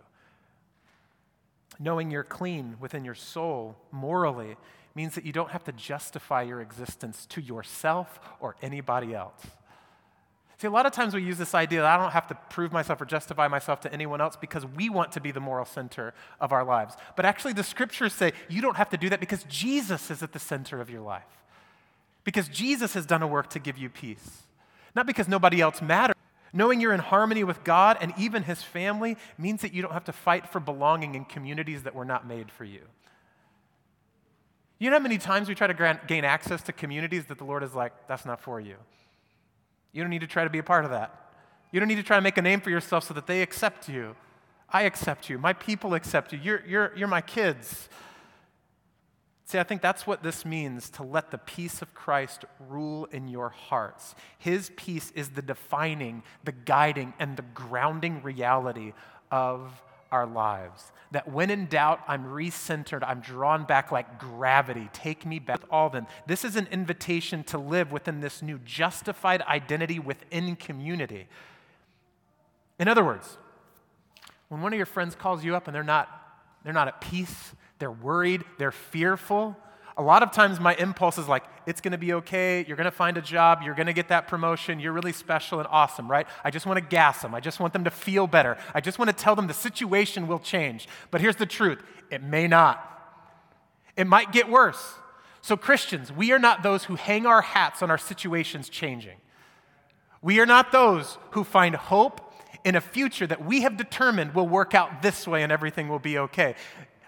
Knowing 1.79 2.11
you're 2.11 2.23
clean 2.23 2.75
within 2.79 3.05
your 3.05 3.15
soul 3.15 3.77
morally 3.91 4.57
means 4.95 5.15
that 5.15 5.25
you 5.25 5.31
don't 5.31 5.51
have 5.51 5.63
to 5.65 5.71
justify 5.71 6.41
your 6.41 6.59
existence 6.59 7.25
to 7.27 7.39
yourself 7.39 8.19
or 8.39 8.55
anybody 8.61 9.13
else. 9.13 9.45
See, 10.59 10.67
a 10.67 10.71
lot 10.71 10.87
of 10.87 10.91
times 10.91 11.13
we 11.13 11.21
use 11.21 11.37
this 11.37 11.53
idea 11.53 11.81
that 11.81 11.99
I 11.99 12.01
don't 12.01 12.11
have 12.11 12.27
to 12.27 12.35
prove 12.49 12.71
myself 12.71 12.99
or 12.99 13.05
justify 13.05 13.47
myself 13.47 13.79
to 13.81 13.93
anyone 13.93 14.21
else 14.21 14.35
because 14.35 14.65
we 14.65 14.89
want 14.89 15.11
to 15.11 15.21
be 15.21 15.29
the 15.31 15.39
moral 15.39 15.65
center 15.65 16.15
of 16.39 16.51
our 16.51 16.63
lives. 16.63 16.95
But 17.15 17.25
actually, 17.25 17.53
the 17.53 17.63
scriptures 17.63 18.13
say 18.13 18.33
you 18.49 18.61
don't 18.61 18.77
have 18.77 18.89
to 18.89 18.97
do 18.97 19.09
that 19.09 19.19
because 19.19 19.43
Jesus 19.43 20.09
is 20.09 20.23
at 20.23 20.33
the 20.33 20.39
center 20.39 20.81
of 20.81 20.89
your 20.89 21.01
life. 21.01 21.23
Because 22.23 22.47
Jesus 22.49 22.95
has 22.95 23.05
done 23.05 23.21
a 23.21 23.27
work 23.27 23.51
to 23.51 23.59
give 23.59 23.77
you 23.77 23.89
peace. 23.89 24.43
Not 24.95 25.05
because 25.05 25.27
nobody 25.27 25.61
else 25.61 25.81
matters, 25.81 26.15
Knowing 26.53 26.79
you're 26.79 26.93
in 26.93 26.99
harmony 26.99 27.43
with 27.43 27.63
God 27.63 27.97
and 28.01 28.13
even 28.17 28.43
His 28.43 28.63
family 28.63 29.17
means 29.37 29.61
that 29.61 29.73
you 29.73 29.81
don't 29.81 29.93
have 29.93 30.05
to 30.05 30.13
fight 30.13 30.47
for 30.47 30.59
belonging 30.59 31.15
in 31.15 31.25
communities 31.25 31.83
that 31.83 31.93
were 31.93 32.05
not 32.05 32.27
made 32.27 32.51
for 32.51 32.63
you. 32.63 32.81
You 34.79 34.89
know 34.89 34.97
how 34.97 35.03
many 35.03 35.17
times 35.17 35.49
we 35.49 35.55
try 35.55 35.67
to 35.67 35.99
gain 36.07 36.23
access 36.23 36.61
to 36.63 36.71
communities 36.73 37.25
that 37.25 37.37
the 37.37 37.43
Lord 37.43 37.63
is 37.63 37.73
like, 37.73 37.91
that's 38.07 38.25
not 38.25 38.39
for 38.39 38.59
you? 38.59 38.75
You 39.97 40.03
don't 40.03 40.11
need 40.11 40.21
to 40.21 40.27
try 40.27 40.43
to 40.43 40.49
be 40.51 40.59
a 40.59 40.63
part 40.63 40.85
of 40.85 40.91
that. 40.91 41.31
You 41.71 41.79
don't 41.79 41.89
need 41.89 41.95
to 41.95 42.03
try 42.03 42.17
to 42.17 42.21
make 42.21 42.37
a 42.37 42.41
name 42.43 42.61
for 42.61 42.69
yourself 42.69 43.05
so 43.05 43.15
that 43.15 43.25
they 43.25 43.41
accept 43.41 43.89
you. 43.89 44.15
I 44.69 44.83
accept 44.83 45.27
you. 45.27 45.39
My 45.39 45.53
people 45.53 45.95
accept 45.95 46.31
you. 46.31 46.39
You're, 46.39 46.63
you're, 46.67 46.93
you're 46.95 47.07
my 47.07 47.21
kids. 47.21 47.89
See, 49.45 49.57
I 49.57 49.63
think 49.63 49.81
that's 49.81 50.05
what 50.05 50.21
this 50.21 50.45
means 50.45 50.91
to 50.91 51.03
let 51.03 51.31
the 51.31 51.39
peace 51.39 51.81
of 51.81 51.95
Christ 51.95 52.45
rule 52.69 53.05
in 53.05 53.27
your 53.27 53.49
hearts. 53.49 54.13
His 54.37 54.69
peace 54.75 55.11
is 55.15 55.29
the 55.29 55.41
defining, 55.41 56.21
the 56.43 56.51
guiding, 56.51 57.15
and 57.17 57.35
the 57.35 57.45
grounding 57.55 58.21
reality 58.21 58.93
of 59.31 59.81
our 60.11 60.25
lives. 60.25 60.91
That 61.11 61.31
when 61.31 61.49
in 61.49 61.67
doubt, 61.67 62.01
I'm 62.07 62.25
recentered, 62.25 63.03
I'm 63.05 63.21
drawn 63.21 63.63
back 63.63 63.91
like 63.91 64.19
gravity. 64.19 64.89
Take 64.93 65.25
me 65.25 65.39
back. 65.39 65.61
All 65.71 65.89
then, 65.89 66.07
this 66.25 66.43
is 66.43 66.55
an 66.55 66.67
invitation 66.71 67.43
to 67.45 67.57
live 67.57 67.91
within 67.91 68.19
this 68.19 68.41
new 68.41 68.59
justified 68.65 69.41
identity 69.43 69.99
within 69.99 70.55
community. 70.55 71.27
In 72.79 72.87
other 72.87 73.03
words, 73.03 73.37
when 74.49 74.61
one 74.61 74.73
of 74.73 74.77
your 74.77 74.85
friends 74.85 75.15
calls 75.15 75.43
you 75.43 75.55
up 75.55 75.67
and 75.67 75.75
they're 75.75 75.83
not, 75.83 76.09
they're 76.63 76.73
not 76.73 76.87
at 76.87 77.01
peace, 77.01 77.53
they're 77.79 77.91
worried, 77.91 78.43
they're 78.57 78.71
fearful. 78.71 79.57
A 79.97 80.01
lot 80.03 80.21
of 80.21 80.31
times, 80.31 80.59
my 80.59 80.75
impulse 80.75 81.17
is 81.17 81.27
like, 81.27 81.43
it's 81.65 81.81
gonna 81.81 81.97
be 81.97 82.13
okay, 82.13 82.63
you're 82.67 82.77
gonna 82.77 82.91
find 82.91 83.17
a 83.17 83.21
job, 83.21 83.61
you're 83.63 83.73
gonna 83.73 83.93
get 83.93 84.09
that 84.09 84.27
promotion, 84.27 84.79
you're 84.79 84.93
really 84.93 85.11
special 85.11 85.59
and 85.59 85.67
awesome, 85.71 86.09
right? 86.09 86.27
I 86.43 86.51
just 86.51 86.67
wanna 86.67 86.81
gas 86.81 87.23
them, 87.23 87.33
I 87.33 87.39
just 87.39 87.59
want 87.59 87.73
them 87.73 87.83
to 87.83 87.91
feel 87.91 88.27
better, 88.27 88.57
I 88.75 88.81
just 88.81 88.99
wanna 88.99 89.13
tell 89.13 89.35
them 89.35 89.47
the 89.47 89.55
situation 89.55 90.27
will 90.27 90.39
change. 90.39 90.87
But 91.09 91.21
here's 91.21 91.35
the 91.35 91.47
truth 91.47 91.83
it 92.11 92.21
may 92.21 92.47
not. 92.47 92.93
It 93.95 94.05
might 94.05 94.31
get 94.31 94.49
worse. 94.49 94.93
So, 95.41 95.57
Christians, 95.57 96.11
we 96.11 96.31
are 96.31 96.39
not 96.39 96.61
those 96.61 96.83
who 96.83 96.95
hang 96.95 97.25
our 97.25 97.41
hats 97.41 97.81
on 97.81 97.89
our 97.89 97.97
situations 97.97 98.69
changing. 98.69 99.17
We 100.21 100.39
are 100.39 100.45
not 100.45 100.71
those 100.71 101.17
who 101.31 101.43
find 101.43 101.75
hope 101.75 102.33
in 102.63 102.75
a 102.75 102.81
future 102.81 103.25
that 103.27 103.43
we 103.43 103.61
have 103.61 103.77
determined 103.77 104.35
will 104.35 104.47
work 104.47 104.75
out 104.75 105.01
this 105.01 105.27
way 105.27 105.43
and 105.43 105.51
everything 105.51 105.89
will 105.89 105.99
be 105.99 106.17
okay. 106.17 106.55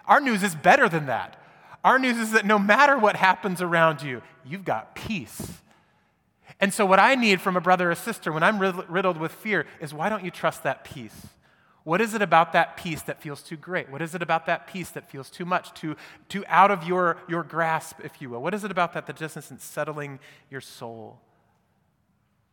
Our 0.06 0.20
news 0.20 0.42
is 0.42 0.54
better 0.54 0.88
than 0.88 1.06
that. 1.06 1.39
Our 1.82 1.98
news 1.98 2.18
is 2.18 2.32
that 2.32 2.44
no 2.44 2.58
matter 2.58 2.98
what 2.98 3.16
happens 3.16 3.62
around 3.62 4.02
you, 4.02 4.22
you've 4.44 4.64
got 4.64 4.94
peace. 4.94 5.60
And 6.60 6.74
so, 6.74 6.84
what 6.84 6.98
I 6.98 7.14
need 7.14 7.40
from 7.40 7.56
a 7.56 7.60
brother 7.60 7.90
or 7.90 7.94
sister 7.94 8.32
when 8.32 8.42
I'm 8.42 8.58
riddled 8.58 9.16
with 9.16 9.32
fear 9.32 9.66
is 9.80 9.94
why 9.94 10.08
don't 10.10 10.24
you 10.24 10.30
trust 10.30 10.62
that 10.64 10.84
peace? 10.84 11.28
What 11.84 12.02
is 12.02 12.12
it 12.12 12.20
about 12.20 12.52
that 12.52 12.76
peace 12.76 13.00
that 13.02 13.22
feels 13.22 13.42
too 13.42 13.56
great? 13.56 13.90
What 13.90 14.02
is 14.02 14.14
it 14.14 14.20
about 14.20 14.44
that 14.46 14.66
peace 14.66 14.90
that 14.90 15.10
feels 15.10 15.30
too 15.30 15.46
much, 15.46 15.72
too, 15.72 15.96
too 16.28 16.44
out 16.46 16.70
of 16.70 16.84
your, 16.84 17.16
your 17.26 17.42
grasp, 17.42 18.00
if 18.04 18.20
you 18.20 18.28
will? 18.28 18.42
What 18.42 18.52
is 18.52 18.64
it 18.64 18.70
about 18.70 18.92
that 18.92 19.06
that 19.06 19.16
just 19.16 19.38
isn't 19.38 19.62
settling 19.62 20.20
your 20.50 20.60
soul? 20.60 21.18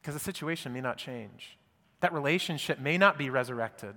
Because 0.01 0.13
the 0.13 0.21
situation 0.21 0.71
may 0.71 0.79
not 0.79 0.97
change. 0.97 1.57
That 1.99 2.13
relationship 2.13 2.79
may 2.79 2.97
not 2.97 3.17
be 3.17 3.29
resurrected. 3.29 3.95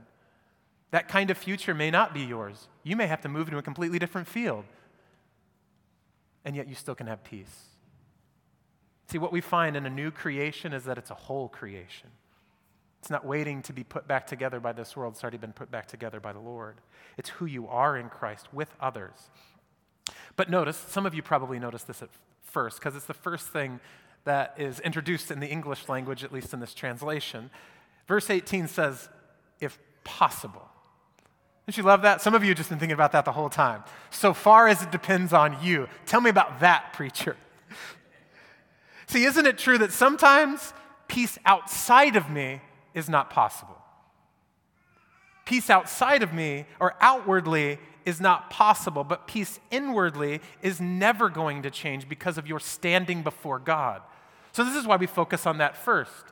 That 0.91 1.07
kind 1.07 1.31
of 1.31 1.39
future 1.39 1.75
may 1.75 1.93
not 1.93 2.13
be 2.13 2.23
yours. 2.23 2.67
You 2.83 2.97
may 2.97 3.07
have 3.07 3.21
to 3.21 3.29
move 3.29 3.47
into 3.47 3.59
a 3.59 3.63
completely 3.63 4.01
different 4.01 4.27
field. 4.27 4.65
And 6.45 6.57
yet 6.57 6.69
you 6.69 6.75
still 6.75 6.95
can 6.95 7.07
have 7.07 7.23
peace. 7.23 7.67
See, 9.09 9.19
what 9.19 9.33
we 9.33 9.41
find 9.41 9.77
in 9.77 9.87
a 9.87 9.91
new 9.91 10.11
creation 10.11 10.73
is 10.73 10.85
that 10.85 10.97
it's 10.97 11.11
a 11.11 11.15
whole 11.15 11.49
creation. 11.49 12.09
It's 13.01 13.11
not 13.11 13.27
waiting 13.27 13.63
to 13.63 13.73
be 13.73 13.83
put 13.83 14.07
back 14.07 14.27
together 14.27 14.61
by 14.61 14.73
this 14.73 14.97
world, 14.97 15.15
it's 15.15 15.23
already 15.25 15.39
been 15.39 15.53
put 15.53 15.71
back 15.71 15.87
together 15.87 16.21
by 16.21 16.33
the 16.33 16.39
Lord. 16.39 16.77
It's 17.17 17.31
who 17.31 17.47
you 17.47 17.67
are 17.67 17.97
in 17.97 18.09
Christ 18.09 18.47
with 18.53 18.73
others. 18.81 19.31
But 20.37 20.49
notice, 20.49 20.77
some 20.77 21.07
of 21.07 21.15
you 21.15 21.23
probably 21.23 21.59
noticed 21.59 21.87
this 21.87 22.03
at 22.03 22.11
first, 22.45 22.79
because 22.79 22.95
it's 22.95 23.07
the 23.07 23.15
first 23.15 23.49
thing 23.49 23.81
that 24.25 24.55
is 24.59 24.81
introduced 24.81 25.31
in 25.31 25.41
the 25.41 25.49
English 25.49 25.89
language, 25.89 26.23
at 26.23 26.33
least 26.33 26.53
in 26.53 26.61
this 26.61 26.75
translation. 26.75 27.51
Verse 28.07 28.31
18 28.31 28.69
says, 28.69 29.09
if 29.61 29.79
possible. 30.05 30.70
Don't 31.71 31.77
you 31.77 31.85
love 31.85 32.03
that? 32.03 32.21
Some 32.21 32.35
of 32.35 32.43
you 32.43 32.49
have 32.49 32.57
just 32.57 32.69
been 32.69 32.81
thinking 32.81 32.95
about 32.95 33.13
that 33.13 33.25
the 33.25 33.31
whole 33.31 33.49
time. 33.49 33.85
So 34.11 34.35
far 34.35 34.67
as 34.67 34.83
it 34.83 34.91
depends 34.91 35.33
on 35.33 35.57
you. 35.63 35.87
Tell 36.05 36.21
me 36.21 36.29
about 36.29 36.59
that, 36.59 36.93
preacher. 36.95 37.37
See, 39.07 39.23
isn't 39.23 39.47
it 39.47 39.57
true 39.57 39.79
that 39.79 39.93
sometimes 39.93 40.73
peace 41.07 41.39
outside 41.47 42.17
of 42.17 42.29
me 42.29 42.61
is 42.93 43.09
not 43.09 43.31
possible? 43.31 43.81
Peace 45.45 45.71
outside 45.71 46.25
of 46.25 46.35
me 46.35 46.65
or 46.81 46.97
outwardly 47.01 47.79
is 48.05 48.21
not 48.21 48.51
possible, 48.51 49.05
but 49.05 49.29
peace 49.29 49.61
inwardly 49.71 50.41
is 50.63 50.81
never 50.81 51.29
going 51.29 51.63
to 51.63 51.71
change 51.71 52.09
because 52.09 52.37
of 52.37 52.49
your 52.49 52.59
standing 52.59 53.23
before 53.23 53.61
God. 53.61 54.03
So, 54.51 54.65
this 54.65 54.75
is 54.75 54.89
why 54.89 54.97
we 54.97 55.07
focus 55.07 55.47
on 55.47 55.59
that 55.59 55.77
first. 55.77 56.25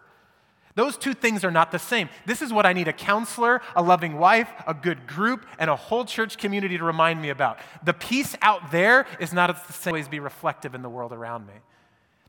Those 0.79 0.97
two 0.97 1.13
things 1.13 1.43
are 1.43 1.51
not 1.51 1.73
the 1.73 1.79
same. 1.81 2.09
This 2.25 2.41
is 2.41 2.53
what 2.53 2.65
I 2.65 2.73
need 2.73 2.87
a 2.87 2.93
counselor, 2.93 3.61
a 3.75 3.83
loving 3.83 4.17
wife, 4.17 4.49
a 4.65 4.73
good 4.73 5.09
group, 5.09 5.45
and 5.59 5.69
a 5.69 5.75
whole 5.75 6.05
church 6.05 6.39
community 6.39 6.79
to 6.79 6.85
remind 6.85 7.21
me 7.21 7.31
about. 7.31 7.59
The 7.83 7.93
peace 7.93 8.37
out 8.43 8.71
there 8.71 9.05
is 9.19 9.33
not 9.33 9.67
the 9.67 9.73
same 9.73 9.95
ways 9.95 10.07
be 10.07 10.21
reflective 10.21 10.77
in 10.77 10.83
the 10.83 10.89
world 10.89 11.13
around 11.13 11.49
me. 11.49 11.55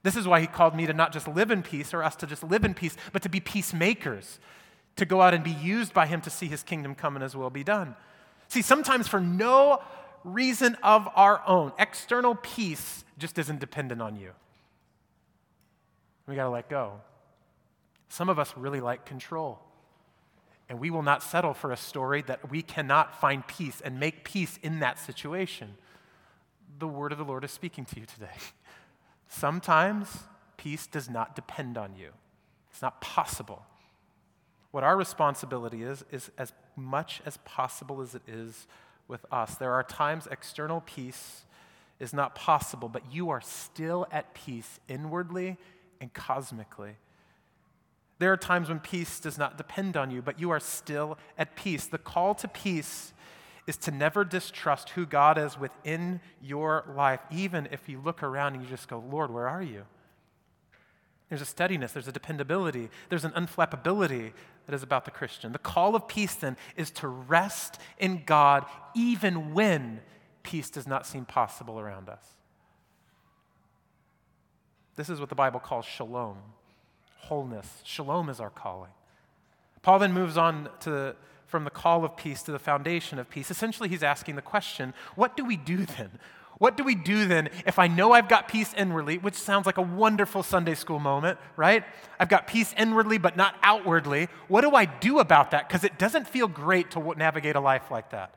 This 0.02 0.16
is 0.16 0.28
why 0.28 0.42
he 0.42 0.48
called 0.48 0.74
me 0.74 0.88
to 0.88 0.94
not 0.94 1.14
just 1.14 1.28
live 1.28 1.52
in 1.52 1.62
peace 1.62 1.94
or 1.94 2.02
us 2.02 2.16
to 2.16 2.26
just 2.26 2.44
live 2.44 2.66
in 2.66 2.74
peace, 2.74 2.98
but 3.14 3.22
to 3.22 3.30
be 3.30 3.40
peacemakers, 3.40 4.40
to 4.96 5.06
go 5.06 5.22
out 5.22 5.36
and 5.36 5.44
be 5.44 5.52
used 5.52 5.94
by 5.94 6.08
him 6.08 6.20
to 6.22 6.32
see 6.32 6.48
his 6.48 6.64
kingdom 6.64 6.96
come 6.96 7.16
and 7.16 7.22
his 7.22 7.36
will 7.36 7.52
be 7.52 7.64
done. 7.64 7.96
See, 8.48 8.64
sometimes 8.64 9.08
for 9.08 9.20
no 9.20 9.84
reason 10.24 10.76
of 10.82 11.08
our 11.16 11.44
own, 11.46 11.72
external 11.78 12.34
peace 12.34 13.06
just 13.20 13.38
isn't 13.38 13.60
dependent 13.60 14.02
on 14.02 14.16
you. 14.16 14.32
We 16.26 16.34
got 16.34 16.46
to 16.46 16.50
let 16.50 16.68
go. 16.68 17.02
Some 18.10 18.28
of 18.28 18.40
us 18.40 18.54
really 18.58 18.82
like 18.82 19.06
control. 19.06 19.60
And 20.68 20.80
we 20.80 20.90
will 20.90 21.04
not 21.04 21.24
settle 21.24 21.54
for 21.54 21.72
a 21.72 21.78
story 21.78 22.22
that 22.24 22.52
we 22.52 22.62
cannot 22.62 23.20
find 23.20 23.46
peace 23.48 23.82
and 23.82 24.00
make 24.00 24.24
peace 24.24 24.60
in 24.62 24.80
that 24.80 25.00
situation. 25.00 25.76
The 26.78 26.88
word 26.88 27.12
of 27.12 27.18
the 27.18 27.24
Lord 27.24 27.44
is 27.44 27.52
speaking 27.52 27.86
to 27.86 28.00
you 28.00 28.06
today. 28.06 28.28
Sometimes 29.28 30.24
peace 30.58 30.86
does 30.86 31.10
not 31.10 31.36
depend 31.36 31.78
on 31.78 31.96
you, 31.96 32.10
it's 32.70 32.82
not 32.82 33.00
possible. 33.02 33.66
What 34.72 34.84
our 34.84 34.96
responsibility 34.96 35.82
is, 35.82 36.06
is 36.12 36.30
as 36.38 36.54
much 36.76 37.22
as 37.26 37.38
possible 37.38 38.02
as 38.02 38.14
it 38.14 38.22
is 38.28 38.68
with 39.08 39.26
us. 39.32 39.56
There 39.56 39.74
are 39.74 39.82
times 39.82 40.28
external 40.30 40.82
peace 40.82 41.44
is 42.00 42.14
not 42.14 42.36
possible, 42.36 42.88
but 42.88 43.02
you 43.12 43.32
are 43.32 43.42
still 43.42 44.08
at 44.12 44.36
peace 44.36 44.80
inwardly 44.88 45.58
and 46.00 46.14
cosmically. 46.14 46.98
There 48.20 48.34
are 48.34 48.38
times 48.38 48.68
when 48.68 48.80
peace 48.80 49.20
does 49.20 49.38
not 49.38 49.58
depend 49.58 49.96
on 49.96 50.12
you, 50.12 50.22
but 50.22 50.40
you 50.40 50.50
are 50.52 50.60
still 50.60 51.18
at 51.38 51.56
peace. 51.56 51.86
The 51.86 51.98
call 51.98 52.36
to 52.36 52.48
peace 52.50 53.14
is 53.66 53.78
to 53.78 53.92
never 53.92 54.26
distrust 54.26 54.90
who 54.92 55.06
God 55.06 55.38
is 55.38 55.58
within 55.58 56.20
your 56.42 56.84
life, 56.96 57.22
even 57.32 57.70
if 57.72 57.88
you 57.88 58.02
look 58.04 58.22
around 58.22 58.56
and 58.56 58.64
you 58.64 58.70
just 58.70 58.90
go, 58.90 59.04
Lord, 59.10 59.32
where 59.32 59.48
are 59.48 59.62
you? 59.62 59.84
There's 61.30 61.42
a 61.42 61.46
steadiness, 61.46 61.94
there's 61.94 62.08
a 62.08 62.12
dependability, 62.12 62.90
there's 63.08 63.24
an 63.24 63.32
unflappability 63.32 64.34
that 64.66 64.76
is 64.76 64.84
about 64.84 65.06
the 65.06 65.12
Christian. 65.12 65.52
The 65.52 65.60
call 65.60 65.96
of 65.96 66.08
peace 66.08 66.34
then 66.36 66.58
is 66.76 66.92
to 66.92 67.08
rest 67.08 67.80
in 68.00 68.24
God 68.26 68.66
even 68.96 69.54
when 69.54 70.02
peace 70.44 70.70
does 70.70 70.88
not 70.88 71.06
seem 71.06 71.26
possible 71.26 71.80
around 71.80 72.10
us. 72.10 72.24
This 74.96 75.10
is 75.10 75.20
what 75.20 75.30
the 75.30 75.36
Bible 75.36 75.60
calls 75.60 75.86
shalom 75.86 76.38
wholeness. 77.22 77.82
Shalom 77.84 78.30
is 78.30 78.40
our 78.40 78.50
calling. 78.50 78.92
Paul 79.82 80.00
then 80.00 80.14
moves 80.14 80.38
on 80.38 80.70
to, 80.82 81.16
from 81.48 81.64
the 81.64 81.70
call 81.70 82.04
of 82.04 82.18
peace 82.18 82.44
to 82.44 82.52
the 82.52 82.60
foundation 82.60 83.20
of 83.20 83.30
peace. 83.30 83.50
Essentially, 83.50 83.90
he's 83.90 84.04
asking 84.04 84.36
the 84.36 84.42
question 84.42 84.94
what 85.16 85.38
do 85.38 85.46
we 85.46 85.58
do 85.58 85.86
then? 85.86 86.12
What 86.58 86.76
do 86.76 86.84
we 86.84 86.94
do 86.94 87.26
then 87.26 87.50
if 87.66 87.80
I 87.80 87.88
know 87.88 88.12
I've 88.12 88.28
got 88.28 88.50
peace 88.50 88.74
inwardly, 88.74 89.18
which 89.18 89.36
sounds 89.36 89.66
like 89.66 89.78
a 89.78 89.82
wonderful 89.82 90.44
Sunday 90.44 90.76
school 90.76 91.00
moment, 91.00 91.40
right? 91.56 91.86
I've 92.20 92.28
got 92.28 92.48
peace 92.48 92.76
inwardly, 92.78 93.18
but 93.18 93.38
not 93.38 93.56
outwardly. 93.64 94.28
What 94.50 94.62
do 94.62 94.72
I 94.72 94.84
do 94.84 95.20
about 95.20 95.52
that? 95.52 95.70
Because 95.70 95.86
it 95.86 95.98
doesn't 95.98 96.28
feel 96.28 96.50
great 96.50 96.92
to 96.92 97.14
navigate 97.16 97.56
a 97.56 97.62
life 97.62 97.90
like 97.90 98.10
that. 98.12 98.34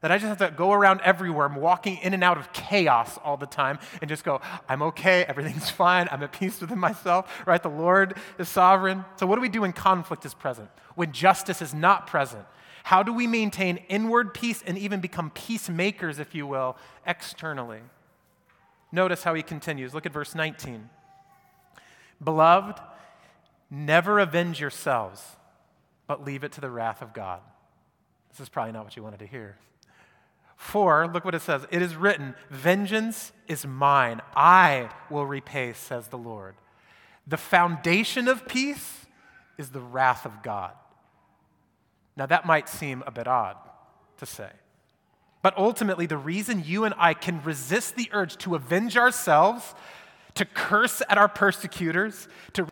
That 0.00 0.10
I 0.10 0.16
just 0.16 0.26
have 0.26 0.38
to 0.38 0.54
go 0.56 0.72
around 0.72 1.00
everywhere, 1.02 1.46
I'm 1.46 1.56
walking 1.56 1.98
in 1.98 2.14
and 2.14 2.24
out 2.24 2.38
of 2.38 2.52
chaos 2.52 3.18
all 3.22 3.36
the 3.36 3.46
time, 3.46 3.78
and 4.00 4.08
just 4.08 4.24
go, 4.24 4.40
I'm 4.68 4.82
okay, 4.82 5.24
everything's 5.24 5.70
fine, 5.82 6.08
I'm 6.10 6.22
at 6.22 6.32
peace 6.32 6.60
within 6.60 6.78
myself, 6.78 7.30
right? 7.46 7.62
The 7.62 7.68
Lord 7.68 8.16
is 8.38 8.48
sovereign. 8.48 9.04
So, 9.16 9.26
what 9.26 9.36
do 9.36 9.42
we 9.42 9.48
do 9.48 9.62
when 9.62 9.72
conflict 9.72 10.24
is 10.24 10.34
present? 10.34 10.70
When 10.94 11.12
justice 11.12 11.60
is 11.60 11.74
not 11.74 12.06
present? 12.06 12.44
How 12.82 13.02
do 13.02 13.12
we 13.12 13.26
maintain 13.26 13.76
inward 13.88 14.32
peace 14.32 14.62
and 14.66 14.78
even 14.78 15.00
become 15.00 15.30
peacemakers, 15.30 16.18
if 16.18 16.34
you 16.34 16.46
will, 16.46 16.76
externally? 17.06 17.80
Notice 18.90 19.22
how 19.22 19.34
he 19.34 19.42
continues. 19.42 19.92
Look 19.92 20.06
at 20.06 20.12
verse 20.12 20.34
19. 20.34 20.88
Beloved, 22.24 22.80
Never 23.70 24.18
avenge 24.18 24.60
yourselves, 24.60 25.22
but 26.08 26.24
leave 26.24 26.42
it 26.42 26.52
to 26.52 26.60
the 26.60 26.70
wrath 26.70 27.02
of 27.02 27.14
God. 27.14 27.40
This 28.30 28.40
is 28.40 28.48
probably 28.48 28.72
not 28.72 28.84
what 28.84 28.96
you 28.96 29.02
wanted 29.02 29.20
to 29.20 29.26
hear. 29.26 29.56
For, 30.60 31.08
look 31.08 31.24
what 31.24 31.34
it 31.34 31.40
says 31.40 31.66
it 31.70 31.80
is 31.80 31.96
written, 31.96 32.34
Vengeance 32.50 33.32
is 33.48 33.66
mine, 33.66 34.20
I 34.36 34.90
will 35.08 35.24
repay, 35.24 35.72
says 35.72 36.08
the 36.08 36.18
Lord. 36.18 36.54
The 37.26 37.38
foundation 37.38 38.28
of 38.28 38.46
peace 38.46 39.06
is 39.56 39.70
the 39.70 39.80
wrath 39.80 40.26
of 40.26 40.42
God. 40.42 40.74
Now, 42.14 42.26
that 42.26 42.44
might 42.44 42.68
seem 42.68 43.02
a 43.06 43.10
bit 43.10 43.26
odd 43.26 43.56
to 44.18 44.26
say. 44.26 44.50
But 45.40 45.56
ultimately, 45.56 46.04
the 46.04 46.18
reason 46.18 46.62
you 46.66 46.84
and 46.84 46.94
I 46.98 47.14
can 47.14 47.42
resist 47.42 47.96
the 47.96 48.10
urge 48.12 48.36
to 48.38 48.54
avenge 48.54 48.98
ourselves, 48.98 49.74
to 50.34 50.44
curse 50.44 51.00
at 51.08 51.16
our 51.16 51.28
persecutors, 51.28 52.28
to 52.52 52.68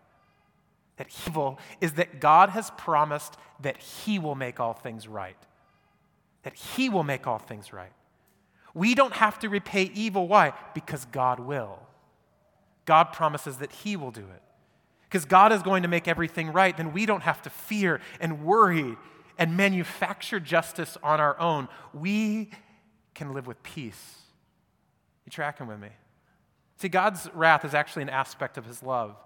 that 0.98 1.08
evil 1.26 1.58
is 1.80 1.94
that 1.94 2.20
God 2.20 2.50
has 2.50 2.70
promised 2.76 3.38
that 3.60 3.78
He 3.78 4.18
will 4.18 4.34
make 4.34 4.60
all 4.60 4.74
things 4.74 5.08
right. 5.08 5.38
That 6.42 6.54
He 6.54 6.88
will 6.88 7.04
make 7.04 7.26
all 7.26 7.38
things 7.38 7.72
right. 7.72 7.92
We 8.74 8.94
don't 8.94 9.14
have 9.14 9.38
to 9.40 9.48
repay 9.48 9.90
evil. 9.94 10.28
Why? 10.28 10.52
Because 10.74 11.04
God 11.06 11.40
will. 11.40 11.80
God 12.84 13.12
promises 13.12 13.58
that 13.58 13.72
He 13.72 13.96
will 13.96 14.10
do 14.10 14.20
it. 14.20 14.42
Because 15.04 15.24
God 15.24 15.52
is 15.52 15.62
going 15.62 15.82
to 15.82 15.88
make 15.88 16.06
everything 16.06 16.52
right, 16.52 16.76
then 16.76 16.92
we 16.92 17.06
don't 17.06 17.22
have 17.22 17.40
to 17.42 17.50
fear 17.50 18.00
and 18.20 18.44
worry 18.44 18.96
and 19.38 19.56
manufacture 19.56 20.38
justice 20.38 20.98
on 21.02 21.20
our 21.20 21.38
own. 21.40 21.68
We 21.94 22.50
can 23.14 23.32
live 23.32 23.46
with 23.46 23.62
peace. 23.62 24.16
You 25.24 25.30
tracking 25.30 25.66
with 25.66 25.80
me? 25.80 25.88
See, 26.76 26.88
God's 26.88 27.28
wrath 27.34 27.64
is 27.64 27.74
actually 27.74 28.02
an 28.02 28.10
aspect 28.10 28.58
of 28.58 28.64
His 28.64 28.82
love. 28.82 29.16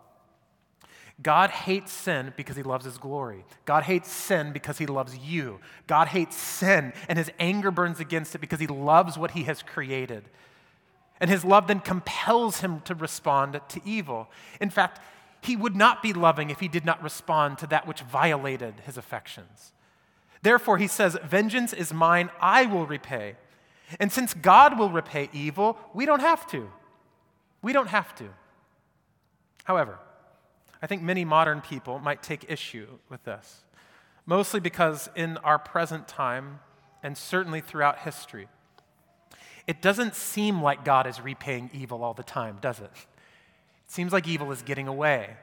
God 1.21 1.50
hates 1.50 1.92
sin 1.92 2.33
because 2.37 2.57
he 2.57 2.62
loves 2.62 2.85
his 2.85 2.99
glory. 2.99 3.45
God 3.64 3.83
hates 3.85 4.11
sin 4.11 4.52
because 4.52 4.78
he 4.78 4.87
loves 4.87 5.16
you. 5.16 5.61
God 5.87 6.09
hates 6.09 6.37
sin 6.37 6.92
and 7.09 7.19
his 7.19 7.31
anger 7.38 7.71
burns 7.71 8.00
against 8.00 8.35
it 8.35 8.40
because 8.40 8.61
he 8.61 8.66
loves 8.66 9.19
what 9.19 9.33
he 9.33 9.45
has 9.45 9.62
created. 9.62 10.25
And 11.21 11.31
his 11.31 11.45
love 11.45 11.69
then 11.69 11.81
compels 11.81 12.61
him 12.61 12.81
to 12.81 12.95
respond 12.95 13.61
to 13.69 13.81
evil. 13.85 14.28
In 14.61 14.71
fact, 14.71 15.00
he 15.42 15.57
would 15.57 15.76
not 15.76 16.02
be 16.02 16.12
loving 16.12 16.50
if 16.50 16.61
he 16.61 16.69
did 16.69 16.85
not 16.85 17.02
respond 17.02 17.59
to 17.59 17.66
that 17.69 17.87
which 17.87 18.00
violated 18.00 18.75
his 18.87 18.97
affections. 18.97 19.73
Therefore, 20.42 20.78
he 20.78 20.87
says, 20.87 21.16
Vengeance 21.25 21.73
is 21.73 21.92
mine, 21.92 22.31
I 22.40 22.66
will 22.66 22.87
repay. 22.87 23.37
And 24.00 24.11
since 24.11 24.35
God 24.35 24.78
will 24.78 24.90
repay 24.90 25.28
evil, 25.33 25.78
we 25.95 26.07
don't 26.07 26.21
have 26.21 26.47
to. 26.49 26.71
We 27.61 27.73
don't 27.73 27.88
have 27.88 28.14
to. 28.16 28.28
However, 29.64 29.99
I 30.82 30.88
think 30.88 31.00
many 31.00 31.24
modern 31.24 31.60
people 31.60 32.00
might 32.00 32.22
take 32.22 32.50
issue 32.50 32.88
with 33.08 33.22
this, 33.24 33.62
mostly 34.26 34.58
because 34.58 35.08
in 35.14 35.36
our 35.38 35.58
present 35.58 36.08
time, 36.08 36.58
and 37.04 37.16
certainly 37.16 37.60
throughout 37.60 38.00
history, 38.00 38.48
it 39.68 39.80
doesn't 39.80 40.16
seem 40.16 40.60
like 40.60 40.84
God 40.84 41.06
is 41.06 41.20
repaying 41.20 41.70
evil 41.72 42.02
all 42.02 42.14
the 42.14 42.24
time, 42.24 42.58
does 42.60 42.80
it? 42.80 42.90
It 42.92 43.92
seems 43.92 44.12
like 44.12 44.26
evil 44.26 44.50
is 44.50 44.62
getting 44.62 44.88
away 44.88 45.36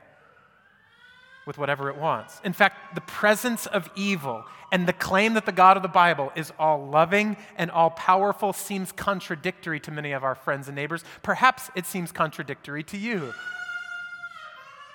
with 1.46 1.58
whatever 1.58 1.90
it 1.90 1.98
wants. 1.98 2.40
In 2.44 2.54
fact, 2.54 2.94
the 2.94 3.02
presence 3.02 3.66
of 3.66 3.90
evil 3.96 4.44
and 4.72 4.88
the 4.88 4.94
claim 4.94 5.34
that 5.34 5.46
the 5.46 5.52
God 5.52 5.78
of 5.78 5.84
the 5.84 5.90
Bible 5.90 6.32
is 6.36 6.52
all 6.60 6.86
loving 6.86 7.38
and 7.58 7.72
all 7.72 7.90
powerful 7.92 8.54
seems 8.54 8.92
contradictory 8.92 9.80
to 9.80 9.92
many 9.92 10.12
of 10.12 10.24
our 10.24 10.36
friends 10.36 10.68
and 10.68 10.76
neighbors. 10.76 11.04
Perhaps 11.24 11.72
it 11.76 11.86
seems 11.86 12.12
contradictory 12.12 12.84
to 12.84 12.98
you. 12.98 13.34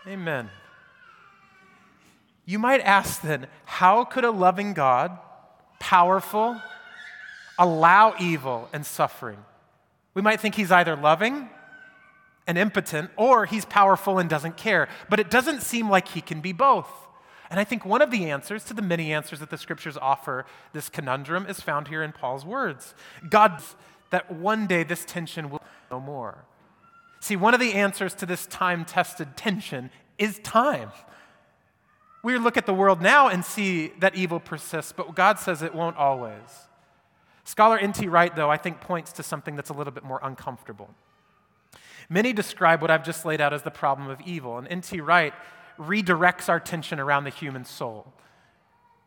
Amen. 0.07 0.51
You 2.45 2.59
might 2.59 2.81
ask 2.83 3.23
then, 3.23 3.47
how 3.65 4.05
could 4.05 4.25
a 4.25 4.31
loving 4.31 4.75
God, 4.75 5.19
powerful, 5.81 6.61
allow 7.59 8.15
evil 8.21 8.69
and 8.73 8.85
suffering? 8.85 9.39
We 10.13 10.21
might 10.21 10.41
think 10.41 10.55
he's 10.55 10.71
either 10.71 10.95
loving 10.95 11.49
and 12.47 12.59
impotent, 12.59 13.11
or 13.17 13.47
he's 13.47 13.65
powerful 13.65 14.19
and 14.19 14.29
doesn't 14.29 14.59
care. 14.59 14.89
But 15.09 15.19
it 15.19 15.31
doesn't 15.31 15.63
seem 15.63 15.89
like 15.89 16.09
he 16.09 16.21
can 16.21 16.43
be 16.43 16.53
both. 16.53 16.91
And 17.49 17.59
I 17.59 17.65
think 17.65 17.87
one 17.87 18.03
of 18.03 18.11
the 18.11 18.31
answers 18.31 18.65
to 18.65 18.75
the 18.75 18.83
many 18.83 19.15
answers 19.15 19.41
that 19.41 19.49
the 19.49 19.57
scriptures 19.57 19.97
offer 19.97 20.45
this 20.75 20.91
conundrum 20.91 21.47
is 21.47 21.61
found 21.61 21.89
here 21.89 22.03
in 22.03 22.13
Paul's 22.13 22.45
words 22.45 22.95
God, 23.31 23.63
that 24.11 24.31
one 24.31 24.67
day 24.67 24.83
this 24.83 25.05
tension 25.07 25.49
will 25.51 25.63
no 25.91 26.01
more. 26.01 26.45
See, 27.25 27.37
one 27.37 27.55
of 27.55 27.61
the 27.61 27.73
answers 27.73 28.13
to 28.17 28.27
this 28.27 28.45
time 28.45 28.85
tested 28.85 29.35
tension 29.35 29.89
is 30.19 30.39
time. 30.41 30.91
We 32.23 32.37
look 32.37 32.59
at 32.59 32.67
the 32.67 32.75
world 32.75 33.01
now 33.01 33.29
and 33.29 33.43
see 33.43 33.95
that 34.01 34.15
evil 34.15 34.39
persists, 34.39 34.93
but 34.93 35.15
God 35.15 35.39
says 35.39 35.63
it 35.63 35.75
won't 35.75 35.97
always. 35.97 36.69
Scholar 37.45 37.79
N.T. 37.79 38.09
Wright, 38.09 38.37
though, 38.37 38.51
I 38.51 38.59
think 38.59 38.83
points 38.83 39.11
to 39.13 39.23
something 39.23 39.57
that's 39.57 39.71
a 39.71 39.73
little 39.73 39.91
bit 39.91 40.05
more 40.05 40.21
uncomfortable. 40.23 40.91
Many 42.11 42.35
describe 42.35 42.83
what 42.83 42.91
I've 42.91 43.03
just 43.03 43.25
laid 43.25 43.41
out 43.41 43.55
as 43.55 43.63
the 43.63 43.71
problem 43.71 44.11
of 44.11 44.21
evil, 44.27 44.59
and 44.59 44.69
N.T. 44.69 45.01
Wright 45.01 45.33
redirects 45.79 46.51
our 46.51 46.61
tension 46.61 47.01
around 47.01 47.25
the 47.25 47.31
human 47.31 47.65
soul. 47.65 48.13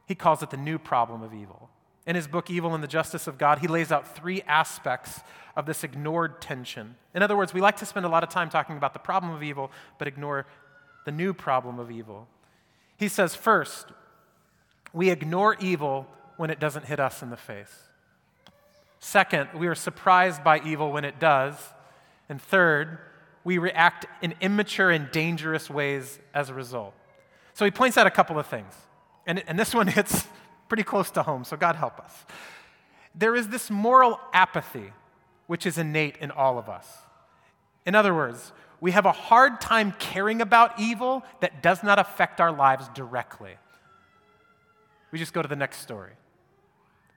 He 0.08 0.16
calls 0.16 0.42
it 0.42 0.50
the 0.50 0.58
new 0.58 0.80
problem 0.80 1.22
of 1.22 1.36
evil. 1.36 1.70
In 2.08 2.16
his 2.16 2.26
book, 2.26 2.50
Evil 2.50 2.74
and 2.74 2.82
the 2.82 2.88
Justice 2.88 3.28
of 3.28 3.38
God, 3.38 3.60
he 3.60 3.68
lays 3.68 3.92
out 3.92 4.16
three 4.16 4.42
aspects 4.44 5.20
of 5.58 5.66
this 5.66 5.84
ignored 5.84 6.42
tension. 6.42 6.96
In 7.14 7.22
other 7.22 7.36
words, 7.36 7.54
we 7.54 7.60
like 7.60 7.76
to 7.78 7.86
spend 7.86 8.06
a 8.06 8.10
lot 8.10 8.24
of 8.24 8.30
time 8.30 8.50
talking 8.50 8.78
about 8.78 8.94
the 8.94 9.00
problem 9.00 9.34
of 9.34 9.44
evil, 9.44 9.72
but 10.00 10.08
ignore 10.08 10.48
the 11.06 11.12
new 11.12 11.34
problem 11.34 11.80
of 11.80 11.92
evil. 11.92 12.28
He 12.96 13.10
says, 13.10 13.36
first, 13.36 13.88
we 14.94 15.10
ignore 15.10 15.58
evil 15.60 16.08
when 16.38 16.50
it 16.50 16.60
doesn't 16.60 16.86
hit 16.86 17.00
us 17.00 17.22
in 17.22 17.30
the 17.30 17.38
face. 17.38 17.76
Second, 19.00 19.50
we 19.54 19.68
are 19.68 19.76
surprised 19.76 20.44
by 20.44 20.62
evil 20.62 20.92
when 20.92 21.04
it 21.04 21.20
does. 21.20 21.56
And 22.30 22.42
third, 22.42 23.00
we 23.44 23.58
react 23.58 24.06
in 24.22 24.34
immature 24.40 24.92
and 24.92 25.12
dangerous 25.12 25.70
ways 25.70 26.20
as 26.34 26.50
a 26.50 26.54
result. 26.54 26.94
So 27.54 27.66
he 27.66 27.72
points 27.72 27.98
out 27.98 28.08
a 28.08 28.12
couple 28.12 28.40
of 28.40 28.48
things. 28.48 28.74
And, 29.26 29.44
and 29.48 29.60
this 29.60 29.74
one 29.74 29.88
hits 29.88 30.26
pretty 30.68 30.84
close 30.84 31.12
to 31.12 31.24
home, 31.24 31.44
so 31.44 31.58
God 31.58 31.76
help 31.76 32.00
us. 32.00 32.26
There 33.16 33.36
is 33.36 33.48
this 33.50 33.70
moral 33.70 34.20
apathy 34.34 34.94
which 35.48 35.66
is 35.66 35.78
innate 35.78 36.18
in 36.18 36.30
all 36.30 36.60
of 36.60 36.70
us. 36.70 36.88
In 37.86 37.96
other 37.96 38.14
words, 38.14 38.52
we 38.80 38.92
have 38.92 39.06
a 39.06 39.12
hard 39.12 39.60
time 39.60 39.94
caring 39.98 40.42
about 40.42 40.80
evil 40.80 41.24
that 41.40 41.64
does 41.64 41.84
not 41.84 42.00
affect 42.00 42.40
our 42.40 42.52
lives 42.52 42.90
directly. 42.90 43.56
We 45.12 45.20
just 45.20 45.34
go 45.34 45.42
to 45.42 45.48
the 45.48 45.56
next 45.56 45.78
story. 45.80 46.12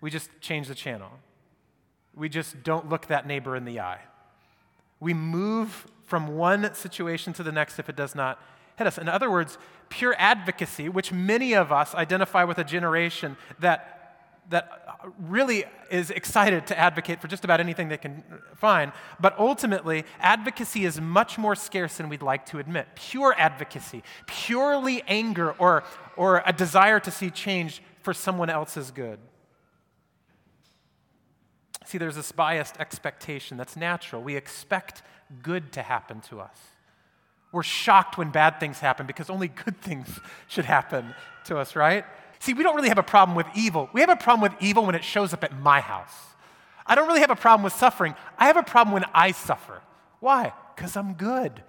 We 0.01 0.11
just 0.11 0.31
change 0.41 0.69
the 0.69 0.75
channel. 0.75 1.11
We 2.15 2.29
just 2.29 2.63
don't 2.63 2.89
look 2.89 3.09
that 3.09 3.27
neighbor 3.27 3.57
in 3.57 3.65
the 3.65 3.81
eye. 3.81 4.01
We 5.01 5.13
move 5.13 5.87
from 6.05 6.37
one 6.37 6.75
situation 6.75 7.33
to 7.35 7.43
the 7.43 7.53
next 7.53 7.79
if 7.79 7.89
it 7.89 7.97
does 7.97 8.15
not 8.15 8.43
hit 8.81 8.87
us. 8.87 8.97
In 8.97 9.11
other 9.11 9.31
words, 9.31 9.59
pure 9.91 10.15
advocacy, 10.17 10.89
which 10.89 11.13
many 11.13 11.53
of 11.53 11.71
us 11.71 11.95
identify 11.95 12.45
with 12.45 12.57
a 12.57 12.65
generation 12.65 13.37
that 13.59 14.01
that 14.49 14.81
really 15.21 15.65
is 15.93 16.11
excited 16.11 16.67
to 16.67 16.77
advocate 16.77 17.21
for 17.21 17.29
just 17.29 17.45
about 17.45 17.61
anything 17.61 17.89
they 17.89 17.97
can 17.97 18.25
find. 18.57 18.91
But 19.21 19.39
ultimately, 19.39 20.05
advocacy 20.19 20.85
is 20.85 21.01
much 21.01 21.39
more 21.39 21.55
scarce 21.55 21.99
than 21.99 22.09
we'd 22.09 22.23
like 22.23 22.47
to 22.47 22.59
admit. 22.59 22.89
Pure 22.97 23.37
advocacy, 23.39 24.03
purely 24.27 25.03
anger 25.07 25.53
or, 25.53 25.85
or 26.17 26.43
a 26.45 26.53
desire 26.53 26.99
to 26.99 27.13
see 27.13 27.31
change 27.31 27.81
for 28.03 28.13
someone 28.13 28.51
else's 28.51 28.91
good. 28.91 29.21
See, 31.85 31.99
there's 31.99 32.17
this 32.17 32.33
biased 32.33 32.77
expectation 32.79 33.57
that's 33.57 33.77
natural. 33.77 34.21
We 34.21 34.35
expect 34.35 35.03
good 35.43 35.71
to 35.75 35.83
happen 35.83 36.21
to 36.23 36.41
us. 36.41 36.59
We're 37.53 37.63
shocked 37.63 38.17
when 38.17 38.31
bad 38.31 38.61
things 38.61 38.79
happen 38.79 39.07
because 39.07 39.29
only 39.29 39.49
good 39.49 39.81
things 39.81 40.21
should 40.49 40.65
happen 40.65 41.15
to 41.47 41.59
us, 41.59 41.75
right? 41.75 42.05
See, 42.39 42.55
we 42.55 42.63
don't 42.63 42.77
really 42.77 42.89
have 42.89 42.99
a 42.99 43.03
problem 43.03 43.37
with 43.37 43.47
evil. 43.55 43.91
We 43.93 44.01
have 44.01 44.11
a 44.11 44.17
problem 44.17 44.41
with 44.51 44.63
evil 44.63 44.87
when 44.87 44.95
it 44.95 45.05
shows 45.05 45.33
up 45.33 45.45
at 45.45 45.59
my 45.59 45.81
house. 45.81 46.15
I 46.87 46.95
don't 46.95 47.07
really 47.07 47.21
have 47.21 47.31
a 47.31 47.37
problem 47.37 47.63
with 47.63 47.75
suffering. 47.75 48.15
I 48.39 48.47
have 48.47 48.57
a 48.57 48.63
problem 48.63 48.95
when 48.95 49.05
I 49.13 49.33
suffer. 49.33 49.83
Why? 50.21 50.53
Because 50.75 50.97
I'm 50.97 51.15
good. 51.15 51.63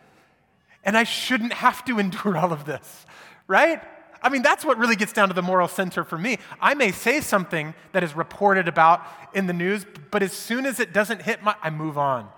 And 0.84 0.98
I 0.98 1.04
shouldn't 1.04 1.54
have 1.54 1.84
to 1.86 2.00
endure 2.04 2.38
all 2.38 2.54
of 2.54 2.66
this, 2.66 3.06
right? 3.48 3.82
I 4.24 4.30
mean, 4.30 4.44
that's 4.44 4.64
what 4.64 4.78
really 4.78 4.96
gets 4.96 5.14
down 5.14 5.30
to 5.30 5.34
the 5.34 5.42
moral 5.42 5.68
center 5.68 6.04
for 6.04 6.18
me. 6.18 6.38
I 6.62 6.76
may 6.76 6.92
say 6.92 7.22
something 7.22 7.74
that 7.92 8.04
is 8.04 8.16
reported 8.16 8.68
about 8.68 9.02
in 9.34 9.48
the 9.48 9.54
news, 9.54 9.86
but 10.12 10.22
as 10.22 10.32
soon 10.32 10.66
as 10.66 10.80
it 10.80 10.94
doesn't 10.94 11.24
hit 11.24 11.42
my, 11.44 11.56
I 11.62 11.72
move 11.72 11.98
on. 11.98 12.30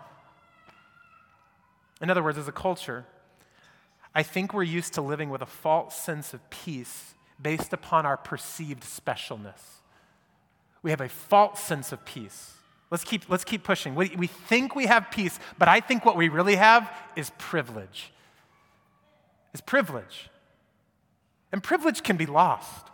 In 2.02 2.10
other 2.10 2.24
words, 2.24 2.38
as 2.38 2.48
a 2.48 2.54
culture, 2.54 3.06
I 4.16 4.24
think 4.24 4.54
we're 4.54 4.64
used 4.64 4.94
to 4.94 5.02
living 5.02 5.30
with 5.30 5.42
a 5.42 5.48
false 5.48 5.96
sense 5.96 6.34
of 6.34 6.50
peace 6.50 7.16
based 7.42 7.74
upon 7.74 8.06
our 8.06 8.18
perceived 8.18 8.84
specialness. 8.84 9.80
We 10.82 10.92
have 10.92 11.02
a 11.02 11.10
false 11.10 11.60
sense 11.60 11.92
of 11.92 12.06
peace. 12.06 12.54
Let's 12.92 13.04
keep, 13.04 13.28
let's 13.30 13.44
keep 13.44 13.64
pushing. 13.64 13.96
We, 13.96 14.10
we 14.16 14.28
think 14.28 14.76
we 14.76 14.86
have 14.86 15.10
peace, 15.10 15.40
but 15.58 15.68
I 15.68 15.80
think 15.80 16.06
what 16.06 16.16
we 16.16 16.30
really 16.30 16.56
have 16.56 16.92
is 17.16 17.32
privilege. 17.40 18.12
Is 19.54 19.62
privilege. 19.62 20.30
And 21.52 21.64
privilege 21.64 22.04
can 22.04 22.18
be 22.18 22.26
lost. 22.26 22.88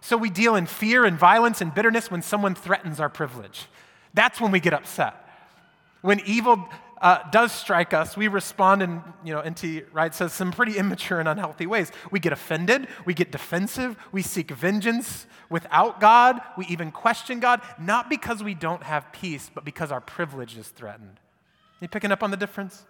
So 0.00 0.16
we 0.16 0.30
deal 0.30 0.54
in 0.54 0.66
fear 0.66 1.04
and 1.04 1.18
violence 1.18 1.60
and 1.60 1.74
bitterness 1.74 2.10
when 2.10 2.22
someone 2.22 2.54
threatens 2.54 3.00
our 3.00 3.08
privilege. 3.08 3.66
That's 4.14 4.40
when 4.40 4.50
we 4.50 4.60
get 4.60 4.72
upset. 4.72 5.14
When 6.00 6.20
evil 6.26 6.68
uh, 7.00 7.18
does 7.30 7.50
strike 7.50 7.94
us, 7.94 8.16
we 8.16 8.28
respond 8.28 8.82
in, 8.82 9.02
you 9.24 9.32
know, 9.32 9.40
N.T. 9.40 9.84
Wright 9.92 10.14
says, 10.14 10.32
some 10.34 10.52
pretty 10.52 10.76
immature 10.76 11.18
and 11.18 11.28
unhealthy 11.28 11.66
ways. 11.66 11.90
We 12.10 12.20
get 12.20 12.32
offended, 12.32 12.88
we 13.06 13.14
get 13.14 13.32
defensive, 13.32 13.96
we 14.12 14.20
seek 14.20 14.50
vengeance 14.50 15.26
without 15.48 15.98
God, 15.98 16.40
we 16.58 16.66
even 16.66 16.92
question 16.92 17.40
God, 17.40 17.62
not 17.78 18.10
because 18.10 18.42
we 18.42 18.54
don't 18.54 18.82
have 18.82 19.10
peace, 19.12 19.50
but 19.52 19.64
because 19.64 19.90
our 19.90 20.00
privilege 20.00 20.58
is 20.58 20.68
threatened. 20.68 21.18
You 21.80 21.88
picking 21.88 22.12
up 22.12 22.22
on 22.22 22.30
the 22.30 22.36
difference? 22.36 22.84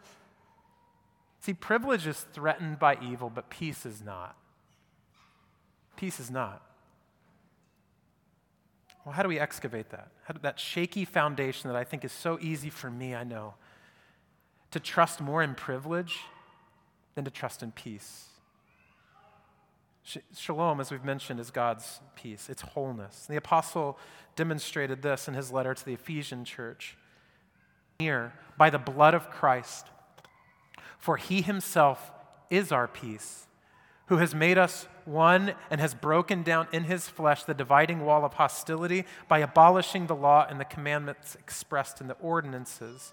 See, 1.41 1.55
privilege 1.55 2.07
is 2.07 2.27
threatened 2.33 2.81
by 2.81 2.99
evil, 3.01 3.31
but 3.31 3.49
peace 3.49 3.87
is 3.87 4.03
not. 4.03 4.37
Peace 5.97 6.19
is 6.19 6.31
not. 6.31 6.63
Well, 9.05 9.15
how 9.15 9.23
do 9.23 9.29
we 9.29 9.39
excavate 9.39 9.91
that? 9.91 10.09
How 10.25 10.35
that 10.43 10.59
shaky 10.59 11.05
foundation 11.05 11.71
that 11.71 11.77
I 11.77 11.85
think 11.85 12.05
is 12.05 12.13
so 12.13 12.39
easy 12.41 12.71
for 12.71 12.91
me, 12.91 13.15
I 13.15 13.23
know 13.23 13.55
to 14.71 14.81
trust 14.81 15.21
more 15.21 15.43
in 15.43 15.55
privilege 15.55 16.21
than 17.15 17.25
to 17.25 17.31
trust 17.31 17.63
in 17.63 17.73
peace. 17.73 18.27
Shalom, 20.35 20.81
as 20.81 20.91
we've 20.91 21.05
mentioned, 21.05 21.39
is 21.39 21.51
God's 21.51 22.01
peace, 22.17 22.49
it's 22.49 22.63
wholeness. 22.63 23.27
And 23.27 23.35
The 23.35 23.39
apostle 23.39 23.99
demonstrated 24.35 25.03
this 25.03 25.29
in 25.29 25.35
his 25.35 25.53
letter 25.53 25.75
to 25.75 25.85
the 25.85 25.93
Ephesian 25.93 26.45
church. 26.45 26.97
Here, 27.99 28.33
by 28.57 28.71
the 28.71 28.79
blood 28.79 29.15
of 29.15 29.31
Christ, 29.31 29.87
for 30.99 31.17
he 31.17 31.43
himself 31.43 32.11
is 32.49 32.73
our 32.73 32.89
peace, 32.89 33.47
who 34.07 34.17
has 34.17 34.35
made 34.35 34.59
us 34.59 34.89
one 35.05 35.55
and 35.71 35.81
has 35.81 35.95
broken 35.95 36.43
down 36.43 36.67
in 36.73 36.85
his 36.85 37.09
flesh 37.09 37.45
the 37.45 37.55
dividing 37.55 38.05
wall 38.05 38.25
of 38.25 38.35
hostility 38.35 39.05
by 39.29 39.39
abolishing 39.39 40.07
the 40.07 40.17
law 40.17 40.47
and 40.49 40.59
the 40.59 40.65
commandments 40.65 41.37
expressed 41.37 42.01
in 42.01 42.09
the 42.09 42.15
ordinances 42.15 43.13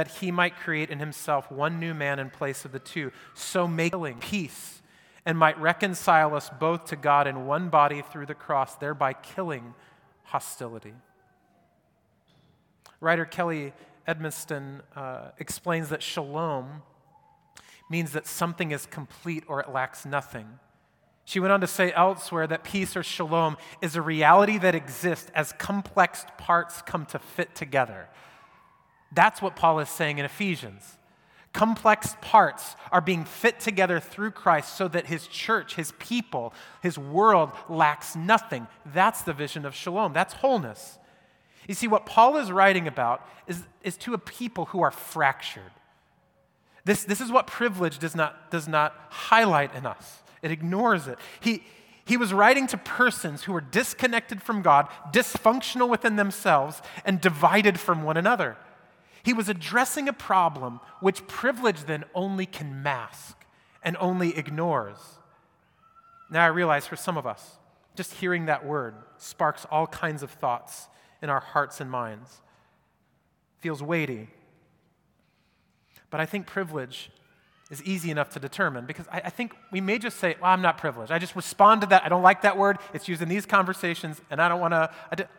that 0.00 0.08
he 0.08 0.30
might 0.30 0.56
create 0.56 0.88
in 0.88 0.98
himself 0.98 1.52
one 1.52 1.78
new 1.78 1.92
man 1.92 2.18
in 2.18 2.30
place 2.30 2.64
of 2.64 2.72
the 2.72 2.78
two, 2.78 3.12
so 3.34 3.68
making 3.68 4.16
peace 4.18 4.80
and 5.26 5.36
might 5.36 5.60
reconcile 5.60 6.34
us 6.34 6.48
both 6.58 6.86
to 6.86 6.96
God 6.96 7.26
in 7.26 7.44
one 7.44 7.68
body 7.68 8.00
through 8.00 8.24
the 8.24 8.34
cross, 8.34 8.76
thereby 8.76 9.12
killing 9.12 9.74
hostility. 10.22 10.94
Writer 12.98 13.26
Kelly 13.26 13.74
Edmiston 14.08 14.80
uh, 14.96 15.32
explains 15.38 15.90
that 15.90 16.02
shalom 16.02 16.80
means 17.90 18.12
that 18.12 18.26
something 18.26 18.70
is 18.70 18.86
complete 18.86 19.44
or 19.48 19.60
it 19.60 19.68
lacks 19.68 20.06
nothing. 20.06 20.46
She 21.26 21.40
went 21.40 21.52
on 21.52 21.60
to 21.60 21.66
say 21.66 21.92
elsewhere 21.92 22.46
that 22.46 22.64
peace 22.64 22.96
or 22.96 23.02
shalom 23.02 23.58
is 23.82 23.96
a 23.96 24.00
reality 24.00 24.56
that 24.56 24.74
exists 24.74 25.30
as 25.34 25.52
complex 25.58 26.24
parts 26.38 26.80
come 26.80 27.04
to 27.04 27.18
fit 27.18 27.54
together. 27.54 28.08
That's 29.12 29.42
what 29.42 29.56
Paul 29.56 29.80
is 29.80 29.88
saying 29.88 30.18
in 30.18 30.24
Ephesians. 30.24 30.96
Complex 31.52 32.16
parts 32.20 32.76
are 32.92 33.00
being 33.00 33.24
fit 33.24 33.58
together 33.58 33.98
through 33.98 34.30
Christ 34.30 34.76
so 34.76 34.86
that 34.88 35.06
his 35.06 35.26
church, 35.26 35.74
his 35.74 35.92
people, 35.98 36.54
his 36.80 36.96
world 36.96 37.50
lacks 37.68 38.14
nothing. 38.14 38.68
That's 38.86 39.22
the 39.22 39.32
vision 39.32 39.64
of 39.66 39.74
shalom. 39.74 40.12
That's 40.12 40.34
wholeness. 40.34 40.98
You 41.66 41.74
see, 41.74 41.88
what 41.88 42.06
Paul 42.06 42.36
is 42.36 42.52
writing 42.52 42.86
about 42.86 43.26
is, 43.48 43.64
is 43.82 43.96
to 43.98 44.14
a 44.14 44.18
people 44.18 44.66
who 44.66 44.80
are 44.80 44.92
fractured. 44.92 45.72
This, 46.84 47.04
this 47.04 47.20
is 47.20 47.32
what 47.32 47.46
privilege 47.46 47.98
does 47.98 48.14
not, 48.14 48.50
does 48.50 48.68
not 48.68 48.94
highlight 49.10 49.74
in 49.74 49.86
us, 49.86 50.22
it 50.42 50.50
ignores 50.50 51.06
it. 51.08 51.18
He, 51.40 51.64
he 52.04 52.16
was 52.16 52.32
writing 52.32 52.66
to 52.68 52.76
persons 52.78 53.44
who 53.44 53.52
were 53.52 53.60
disconnected 53.60 54.42
from 54.42 54.62
God, 54.62 54.88
dysfunctional 55.12 55.88
within 55.88 56.16
themselves, 56.16 56.80
and 57.04 57.20
divided 57.20 57.78
from 57.78 58.02
one 58.02 58.16
another. 58.16 58.56
He 59.22 59.32
was 59.32 59.48
addressing 59.48 60.08
a 60.08 60.12
problem 60.12 60.80
which 61.00 61.26
privilege 61.26 61.84
then 61.84 62.04
only 62.14 62.46
can 62.46 62.82
mask 62.82 63.44
and 63.82 63.96
only 64.00 64.36
ignores. 64.36 64.96
Now 66.30 66.44
I 66.44 66.48
realize 66.48 66.86
for 66.86 66.96
some 66.96 67.18
of 67.18 67.26
us, 67.26 67.56
just 67.96 68.14
hearing 68.14 68.46
that 68.46 68.64
word 68.64 68.94
sparks 69.18 69.66
all 69.70 69.86
kinds 69.86 70.22
of 70.22 70.30
thoughts 70.30 70.88
in 71.22 71.28
our 71.28 71.40
hearts 71.40 71.80
and 71.80 71.90
minds. 71.90 72.40
Feels 73.58 73.82
weighty. 73.82 74.28
But 76.08 76.20
I 76.20 76.26
think 76.26 76.46
privilege 76.46 77.10
is 77.70 77.82
easy 77.84 78.10
enough 78.10 78.30
to 78.30 78.40
determine 78.40 78.84
because 78.84 79.06
I, 79.12 79.22
I, 79.26 79.30
think 79.30 79.54
we 79.70 79.80
may 79.80 79.98
just 79.98 80.18
say, 80.18 80.34
well, 80.40 80.50
I'm 80.50 80.60
not 80.60 80.76
privileged. 80.76 81.12
I 81.12 81.18
just 81.18 81.36
respond 81.36 81.82
to 81.82 81.86
that. 81.88 82.04
I 82.04 82.08
don't 82.08 82.22
like 82.22 82.42
that 82.42 82.58
word. 82.58 82.78
It's 82.92 83.06
used 83.06 83.22
in 83.22 83.28
these 83.28 83.46
conversations, 83.46 84.20
and 84.28 84.42
I 84.42 84.48
don't 84.48 84.60
want 84.60 84.72
to. 84.72 84.90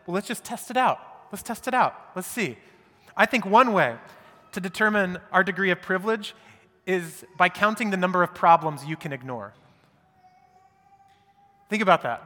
Well, 0.06 0.14
let's 0.14 0.26
just 0.26 0.42
test 0.42 0.70
it 0.70 0.76
out. 0.78 0.98
Let's 1.30 1.42
test 1.42 1.68
it 1.68 1.74
out. 1.74 1.94
Let's 2.16 2.28
see. 2.28 2.56
I 3.16 3.26
think 3.26 3.44
one 3.44 3.72
way 3.72 3.96
to 4.52 4.60
determine 4.60 5.18
our 5.32 5.44
degree 5.44 5.70
of 5.70 5.80
privilege 5.82 6.34
is 6.86 7.24
by 7.36 7.48
counting 7.48 7.90
the 7.90 7.96
number 7.96 8.22
of 8.22 8.34
problems 8.34 8.84
you 8.84 8.96
can 8.96 9.12
ignore. 9.12 9.54
Think 11.68 11.82
about 11.82 12.02
that. 12.02 12.22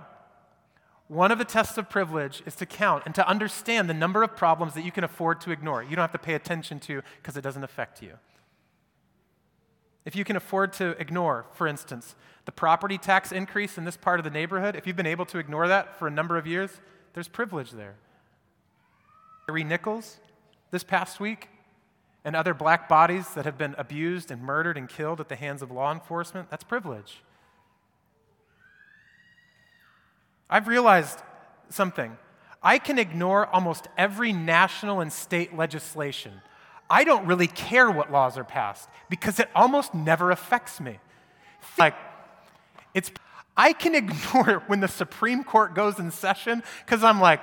One 1.08 1.30
of 1.30 1.38
the 1.38 1.44
tests 1.44 1.78
of 1.78 1.88
privilege 1.88 2.42
is 2.46 2.56
to 2.56 2.66
count 2.66 3.04
and 3.06 3.14
to 3.14 3.28
understand 3.28 3.88
the 3.88 3.94
number 3.94 4.24
of 4.24 4.36
problems 4.36 4.74
that 4.74 4.84
you 4.84 4.90
can 4.90 5.04
afford 5.04 5.40
to 5.42 5.52
ignore. 5.52 5.82
You 5.82 5.90
don't 5.90 6.02
have 6.02 6.12
to 6.12 6.18
pay 6.18 6.34
attention 6.34 6.80
to 6.80 7.02
because 7.22 7.36
it 7.36 7.42
doesn't 7.42 7.62
affect 7.62 8.02
you. 8.02 8.14
If 10.04 10.16
you 10.16 10.24
can 10.24 10.36
afford 10.36 10.72
to 10.74 10.90
ignore, 11.00 11.46
for 11.52 11.66
instance, 11.66 12.16
the 12.44 12.52
property 12.52 12.98
tax 12.98 13.30
increase 13.30 13.76
in 13.78 13.84
this 13.84 13.96
part 13.96 14.18
of 14.18 14.24
the 14.24 14.30
neighborhood, 14.30 14.74
if 14.74 14.86
you've 14.86 14.96
been 14.96 15.06
able 15.06 15.26
to 15.26 15.38
ignore 15.38 15.68
that 15.68 15.96
for 15.98 16.08
a 16.08 16.10
number 16.10 16.36
of 16.36 16.46
years, 16.46 16.70
there's 17.12 17.28
privilege 17.28 17.72
there. 17.72 17.94
Tyre 19.46 19.64
Nichols, 19.64 20.18
this 20.70 20.84
past 20.84 21.20
week 21.20 21.48
and 22.24 22.34
other 22.34 22.54
black 22.54 22.88
bodies 22.88 23.28
that 23.34 23.44
have 23.44 23.56
been 23.56 23.74
abused 23.78 24.30
and 24.30 24.42
murdered 24.42 24.76
and 24.76 24.88
killed 24.88 25.20
at 25.20 25.28
the 25.28 25.36
hands 25.36 25.62
of 25.62 25.70
law 25.70 25.92
enforcement, 25.92 26.50
that's 26.50 26.64
privilege. 26.64 27.22
I've 30.50 30.68
realized 30.68 31.20
something. 31.70 32.16
I 32.62 32.78
can 32.78 32.98
ignore 32.98 33.46
almost 33.46 33.88
every 33.96 34.32
national 34.32 35.00
and 35.00 35.12
state 35.12 35.56
legislation. 35.56 36.32
I 36.88 37.04
don't 37.04 37.26
really 37.26 37.46
care 37.46 37.90
what 37.90 38.12
laws 38.12 38.38
are 38.38 38.44
passed 38.44 38.88
because 39.08 39.38
it 39.40 39.48
almost 39.54 39.94
never 39.94 40.30
affects 40.30 40.80
me. 40.80 40.98
Like, 41.78 41.94
it's, 42.94 43.10
I 43.56 43.72
can 43.72 43.94
ignore 44.02 44.62
when 44.66 44.80
the 44.80 44.88
Supreme 44.88 45.44
Court 45.44 45.74
goes 45.74 45.98
in 45.98 46.10
session 46.10 46.62
because 46.84 47.04
I'm 47.04 47.20
like, 47.20 47.40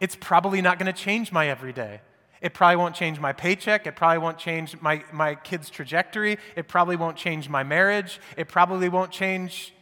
it's 0.00 0.16
probably 0.16 0.60
not 0.60 0.78
going 0.78 0.92
to 0.92 0.98
change 0.98 1.32
my 1.32 1.48
everyday. 1.48 2.00
It 2.40 2.54
probably 2.54 2.76
won't 2.76 2.94
change 2.94 3.18
my 3.18 3.32
paycheck. 3.32 3.86
It 3.86 3.96
probably 3.96 4.18
won't 4.18 4.38
change 4.38 4.80
my, 4.80 5.02
my 5.12 5.34
kid's 5.34 5.70
trajectory. 5.70 6.38
It 6.54 6.68
probably 6.68 6.96
won't 6.96 7.16
change 7.16 7.48
my 7.48 7.62
marriage. 7.62 8.20
It 8.36 8.48
probably 8.48 8.88
won't 8.88 9.10
change 9.10 9.72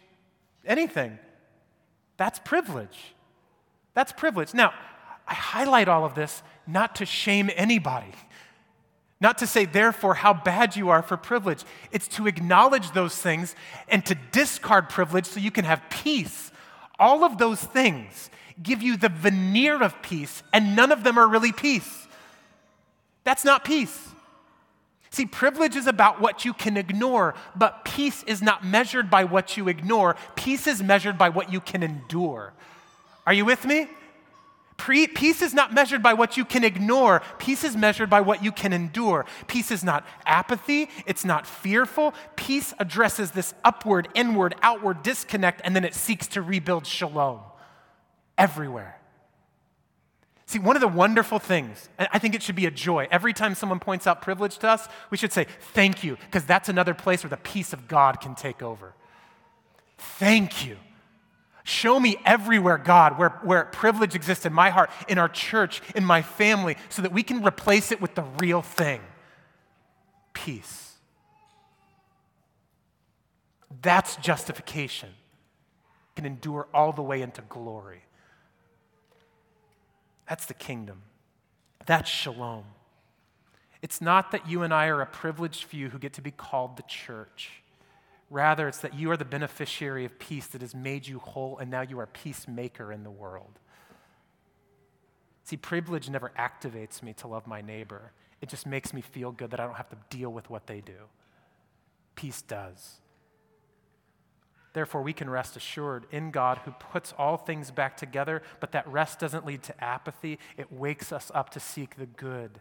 anything. 0.64 1.18
That's 2.16 2.38
privilege. 2.38 3.14
That's 3.94 4.12
privilege. 4.12 4.54
Now, 4.54 4.72
I 5.26 5.34
highlight 5.34 5.88
all 5.88 6.04
of 6.04 6.14
this 6.14 6.42
not 6.66 6.96
to 6.96 7.06
shame 7.06 7.50
anybody, 7.56 8.12
not 9.20 9.38
to 9.38 9.46
say, 9.46 9.64
therefore, 9.64 10.14
how 10.14 10.34
bad 10.34 10.76
you 10.76 10.90
are 10.90 11.02
for 11.02 11.16
privilege. 11.16 11.64
It's 11.92 12.08
to 12.08 12.26
acknowledge 12.26 12.92
those 12.92 13.16
things 13.16 13.54
and 13.88 14.04
to 14.06 14.16
discard 14.32 14.88
privilege 14.88 15.26
so 15.26 15.40
you 15.40 15.50
can 15.50 15.64
have 15.64 15.82
peace. 15.90 16.52
All 16.98 17.24
of 17.24 17.38
those 17.38 17.60
things 17.60 18.30
give 18.62 18.82
you 18.82 18.96
the 18.96 19.08
veneer 19.08 19.82
of 19.82 20.00
peace, 20.02 20.42
and 20.52 20.76
none 20.76 20.92
of 20.92 21.04
them 21.04 21.18
are 21.18 21.26
really 21.26 21.52
peace. 21.52 22.06
That's 23.24 23.44
not 23.44 23.64
peace. 23.64 24.10
See, 25.10 25.26
privilege 25.26 25.76
is 25.76 25.86
about 25.86 26.20
what 26.20 26.44
you 26.44 26.52
can 26.52 26.76
ignore, 26.76 27.34
but 27.54 27.84
peace 27.84 28.24
is 28.24 28.42
not 28.42 28.64
measured 28.64 29.10
by 29.10 29.24
what 29.24 29.56
you 29.56 29.68
ignore. 29.68 30.16
Peace 30.34 30.66
is 30.66 30.82
measured 30.82 31.16
by 31.16 31.28
what 31.28 31.52
you 31.52 31.60
can 31.60 31.82
endure. 31.82 32.52
Are 33.26 33.32
you 33.32 33.44
with 33.44 33.64
me? 33.64 33.88
Pre- 34.76 35.06
peace 35.06 35.40
is 35.40 35.54
not 35.54 35.72
measured 35.72 36.02
by 36.02 36.14
what 36.14 36.36
you 36.36 36.44
can 36.44 36.64
ignore. 36.64 37.22
Peace 37.38 37.62
is 37.62 37.76
measured 37.76 38.10
by 38.10 38.20
what 38.20 38.42
you 38.42 38.50
can 38.50 38.72
endure. 38.72 39.24
Peace 39.46 39.70
is 39.70 39.84
not 39.84 40.04
apathy. 40.26 40.88
It's 41.06 41.24
not 41.24 41.46
fearful. 41.46 42.12
Peace 42.34 42.74
addresses 42.80 43.30
this 43.30 43.54
upward, 43.64 44.08
inward, 44.14 44.56
outward 44.62 45.02
disconnect, 45.04 45.60
and 45.64 45.76
then 45.76 45.84
it 45.84 45.94
seeks 45.94 46.26
to 46.28 46.42
rebuild 46.42 46.86
shalom 46.86 47.38
everywhere. 48.36 49.00
See, 50.46 50.58
one 50.58 50.76
of 50.76 50.82
the 50.82 50.88
wonderful 50.88 51.38
things, 51.38 51.88
and 51.98 52.06
I 52.12 52.18
think 52.18 52.34
it 52.34 52.42
should 52.42 52.54
be 52.54 52.66
a 52.66 52.70
joy, 52.70 53.08
every 53.10 53.32
time 53.32 53.54
someone 53.54 53.80
points 53.80 54.06
out 54.06 54.20
privilege 54.20 54.58
to 54.58 54.68
us, 54.68 54.88
we 55.10 55.16
should 55.16 55.32
say, 55.32 55.46
Thank 55.72 56.04
you, 56.04 56.16
because 56.16 56.44
that's 56.44 56.68
another 56.68 56.94
place 56.94 57.24
where 57.24 57.30
the 57.30 57.38
peace 57.38 57.72
of 57.72 57.88
God 57.88 58.20
can 58.20 58.34
take 58.34 58.62
over. 58.62 58.94
Thank 59.96 60.66
you. 60.66 60.76
Show 61.66 61.98
me 61.98 62.18
everywhere, 62.26 62.76
God, 62.76 63.18
where, 63.18 63.30
where 63.42 63.64
privilege 63.64 64.14
exists 64.14 64.44
in 64.44 64.52
my 64.52 64.68
heart, 64.68 64.90
in 65.08 65.16
our 65.16 65.30
church, 65.30 65.80
in 65.94 66.04
my 66.04 66.20
family, 66.20 66.76
so 66.90 67.00
that 67.00 67.10
we 67.10 67.22
can 67.22 67.42
replace 67.42 67.90
it 67.90 68.02
with 68.02 68.14
the 68.14 68.24
real 68.38 68.60
thing 68.60 69.00
peace. 70.34 70.92
That's 73.80 74.16
justification. 74.16 75.08
Can 76.16 76.26
endure 76.26 76.68
all 76.74 76.92
the 76.92 77.02
way 77.02 77.22
into 77.22 77.42
glory. 77.42 78.02
That's 80.28 80.46
the 80.46 80.54
kingdom. 80.54 81.02
That's 81.86 82.10
shalom. 82.10 82.64
It's 83.82 84.00
not 84.00 84.32
that 84.32 84.48
you 84.48 84.62
and 84.62 84.72
I 84.72 84.86
are 84.86 85.02
a 85.02 85.06
privileged 85.06 85.64
few 85.64 85.90
who 85.90 85.98
get 85.98 86.14
to 86.14 86.22
be 86.22 86.30
called 86.30 86.76
the 86.76 86.84
church. 86.84 87.62
Rather, 88.30 88.66
it's 88.68 88.78
that 88.78 88.94
you 88.94 89.10
are 89.10 89.16
the 89.16 89.24
beneficiary 89.26 90.06
of 90.06 90.18
peace 90.18 90.46
that 90.48 90.62
has 90.62 90.74
made 90.74 91.06
you 91.06 91.18
whole, 91.18 91.58
and 91.58 91.70
now 91.70 91.82
you 91.82 92.00
are 92.00 92.06
peacemaker 92.06 92.90
in 92.90 93.04
the 93.04 93.10
world. 93.10 93.58
See, 95.44 95.58
privilege 95.58 96.08
never 96.08 96.32
activates 96.38 97.02
me 97.02 97.12
to 97.14 97.28
love 97.28 97.46
my 97.46 97.60
neighbor. 97.60 98.12
It 98.40 98.48
just 98.48 98.66
makes 98.66 98.94
me 98.94 99.02
feel 99.02 99.30
good 99.30 99.50
that 99.50 99.60
I 99.60 99.66
don't 99.66 99.76
have 99.76 99.90
to 99.90 99.98
deal 100.08 100.30
with 100.30 100.48
what 100.48 100.66
they 100.66 100.80
do. 100.80 100.96
Peace 102.14 102.40
does. 102.40 103.00
Therefore, 104.74 105.02
we 105.02 105.12
can 105.12 105.30
rest 105.30 105.56
assured 105.56 106.04
in 106.10 106.30
God 106.30 106.58
who 106.64 106.72
puts 106.72 107.14
all 107.16 107.36
things 107.36 107.70
back 107.70 107.96
together, 107.96 108.42
but 108.60 108.72
that 108.72 108.86
rest 108.86 109.20
doesn't 109.20 109.46
lead 109.46 109.62
to 109.62 109.84
apathy. 109.84 110.38
It 110.56 110.72
wakes 110.72 111.12
us 111.12 111.30
up 111.32 111.50
to 111.50 111.60
seek 111.60 111.96
the 111.96 112.06
good 112.06 112.60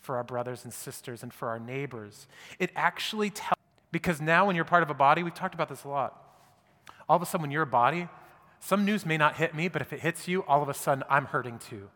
for 0.00 0.16
our 0.16 0.24
brothers 0.24 0.64
and 0.64 0.72
sisters 0.72 1.22
and 1.22 1.32
for 1.32 1.48
our 1.48 1.58
neighbors. 1.58 2.26
It 2.58 2.70
actually 2.74 3.28
tells, 3.28 3.58
because 3.92 4.22
now 4.22 4.46
when 4.46 4.56
you're 4.56 4.64
part 4.64 4.82
of 4.82 4.88
a 4.88 4.94
body, 4.94 5.22
we've 5.22 5.34
talked 5.34 5.54
about 5.54 5.68
this 5.68 5.84
a 5.84 5.88
lot. 5.88 6.16
All 7.08 7.16
of 7.16 7.22
a 7.22 7.26
sudden, 7.26 7.42
when 7.42 7.50
you're 7.50 7.62
a 7.62 7.66
body, 7.66 8.08
some 8.60 8.86
news 8.86 9.04
may 9.04 9.18
not 9.18 9.36
hit 9.36 9.54
me, 9.54 9.68
but 9.68 9.82
if 9.82 9.92
it 9.92 10.00
hits 10.00 10.26
you, 10.26 10.42
all 10.44 10.62
of 10.62 10.70
a 10.70 10.74
sudden 10.74 11.04
I'm 11.10 11.26
hurting 11.26 11.58
too. 11.58 11.90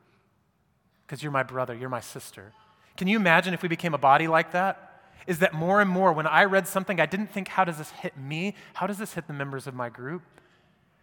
Because 1.06 1.22
you're 1.22 1.32
my 1.32 1.42
brother, 1.42 1.74
you're 1.74 1.88
my 1.88 2.00
sister. 2.00 2.52
Can 2.98 3.08
you 3.08 3.16
imagine 3.16 3.54
if 3.54 3.62
we 3.62 3.68
became 3.68 3.94
a 3.94 3.98
body 3.98 4.28
like 4.28 4.52
that? 4.52 4.93
Is 5.26 5.38
that 5.38 5.54
more 5.54 5.80
and 5.80 5.90
more, 5.90 6.12
when 6.12 6.26
I 6.26 6.44
read 6.44 6.68
something, 6.68 7.00
I 7.00 7.06
didn't 7.06 7.28
think, 7.28 7.48
how 7.48 7.64
does 7.64 7.78
this 7.78 7.90
hit 7.90 8.16
me? 8.16 8.54
How 8.74 8.86
does 8.86 8.98
this 8.98 9.14
hit 9.14 9.26
the 9.26 9.32
members 9.32 9.66
of 9.66 9.74
my 9.74 9.88
group? 9.88 10.22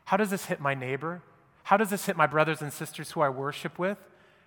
How 0.05 0.17
does 0.17 0.29
this 0.29 0.45
hit 0.45 0.59
my 0.59 0.75
neighbor? 0.75 1.21
How 1.63 1.77
does 1.77 1.89
this 1.89 2.05
hit 2.05 2.17
my 2.17 2.27
brothers 2.27 2.61
and 2.61 2.71
sisters 2.71 3.11
who 3.11 3.21
I 3.21 3.29
worship 3.29 3.79
with? 3.79 3.97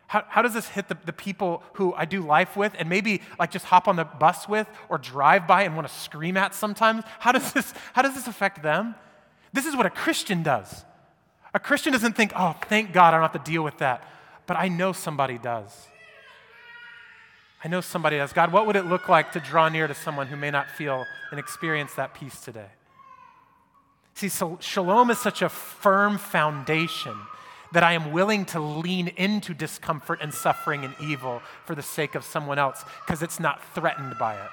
How, 0.07 0.25
how 0.29 0.43
does 0.43 0.55
this 0.55 0.69
hit 0.69 0.89
the, 0.89 0.99
the 1.07 1.13
people 1.13 1.63
who 1.75 1.95
I 1.95 2.05
do 2.05 2.21
life 2.21 2.57
with 2.57 2.75
and 2.79 2.89
maybe 2.89 3.23
like 3.39 3.51
just 3.51 3.65
hop 3.65 3.89
on 3.89 3.97
the 3.97 4.05
bus 4.05 4.49
with 4.49 4.69
or 4.89 4.99
drive 4.99 5.47
by 5.47 5.63
and 5.63 5.75
want 5.75 5.89
to 5.89 5.95
scream 5.95 6.37
at 6.37 6.55
sometimes? 6.55 7.05
How 7.19 7.33
does 7.33 7.53
this, 7.53 7.73
how 7.95 8.03
does 8.03 8.15
this 8.15 8.27
affect 8.27 8.63
them? 8.63 8.95
This 9.53 9.67
is 9.67 9.75
what 9.75 9.87
a 9.87 9.91
Christian 9.91 10.43
does. 10.43 10.85
A 11.55 11.61
Christian 11.61 11.93
doesn't 11.93 12.15
think, 12.15 12.33
oh, 12.37 12.55
thank 12.69 12.93
God 12.93 13.09
I 13.09 13.13
don't 13.13 13.23
have 13.23 13.45
to 13.45 13.51
deal 13.51 13.63
with 13.63 13.79
that. 13.79 14.07
But 14.47 14.57
I 14.57 14.69
know 14.69 14.93
somebody 14.93 15.39
does. 15.39 15.87
I 17.65 17.69
know 17.69 17.81
somebody 17.81 18.19
does. 18.19 18.35
God, 18.35 18.53
what 18.53 18.67
would 18.67 18.77
it 18.77 18.85
look 18.85 19.09
like 19.09 19.33
to 19.33 19.41
draw 19.41 19.71
near 19.71 19.87
to 19.87 19.95
someone 19.95 20.27
who 20.27 20.37
may 20.37 20.51
not 20.51 20.71
feel 20.71 21.07
and 21.31 21.41
experience 21.41 21.95
that 21.95 22.13
peace 22.13 22.39
today? 22.41 22.69
See, 24.13 24.29
so 24.29 24.59
shalom 24.61 25.11
is 25.11 25.19
such 25.19 25.41
a 25.41 25.49
firm 25.49 26.19
foundation 26.19 27.17
that 27.73 27.83
I 27.83 27.95
am 27.95 28.13
willing 28.13 28.45
to 28.47 28.61
lean 28.61 29.09
into 29.09 29.55
discomfort 29.55 30.21
and 30.21 30.33
suffering 30.33 30.85
and 30.85 30.95
evil 31.01 31.43
for 31.65 31.75
the 31.75 31.83
sake 31.83 32.15
of 32.15 32.23
someone 32.23 32.59
else 32.59 32.85
because 33.05 33.23
it's 33.23 33.41
not 33.41 33.65
threatened 33.75 34.17
by 34.19 34.35
it. 34.35 34.51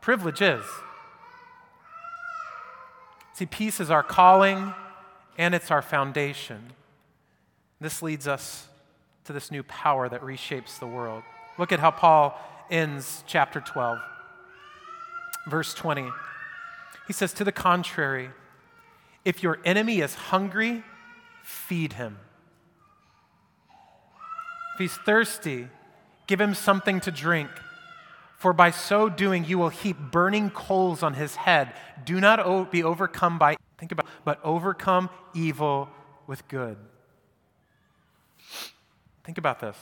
Privilege 0.00 0.40
is. 0.40 0.64
See, 3.34 3.46
peace 3.46 3.78
is 3.78 3.90
our 3.90 4.02
calling 4.02 4.72
and 5.36 5.54
it's 5.54 5.70
our 5.70 5.82
foundation. 5.82 6.72
This 7.78 8.02
leads 8.02 8.26
us 8.26 8.66
to 9.24 9.32
this 9.32 9.50
new 9.50 9.62
power 9.62 10.08
that 10.08 10.22
reshapes 10.22 10.78
the 10.78 10.86
world. 10.86 11.22
Look 11.58 11.72
at 11.72 11.80
how 11.80 11.90
Paul 11.90 12.38
ends 12.70 13.22
chapter 13.26 13.60
12, 13.60 13.98
verse 15.48 15.74
20. 15.74 16.08
He 17.06 17.12
says, 17.12 17.32
To 17.34 17.44
the 17.44 17.52
contrary, 17.52 18.30
if 19.24 19.42
your 19.42 19.58
enemy 19.64 20.00
is 20.00 20.14
hungry, 20.14 20.82
feed 21.42 21.94
him. 21.94 22.18
If 24.74 24.80
he's 24.80 24.94
thirsty, 24.94 25.68
give 26.26 26.40
him 26.40 26.54
something 26.54 27.00
to 27.00 27.10
drink. 27.10 27.50
For 28.38 28.52
by 28.52 28.70
so 28.70 29.08
doing, 29.08 29.44
you 29.44 29.58
will 29.58 29.68
heap 29.68 29.96
burning 30.10 30.50
coals 30.50 31.02
on 31.02 31.14
his 31.14 31.36
head. 31.36 31.74
Do 32.04 32.20
not 32.20 32.72
be 32.72 32.82
overcome 32.82 33.38
by, 33.38 33.56
think 33.78 33.92
about, 33.92 34.06
but 34.24 34.40
overcome 34.42 35.10
evil 35.34 35.88
with 36.26 36.48
good. 36.48 36.76
Think 39.22 39.38
about 39.38 39.60
this. 39.60 39.76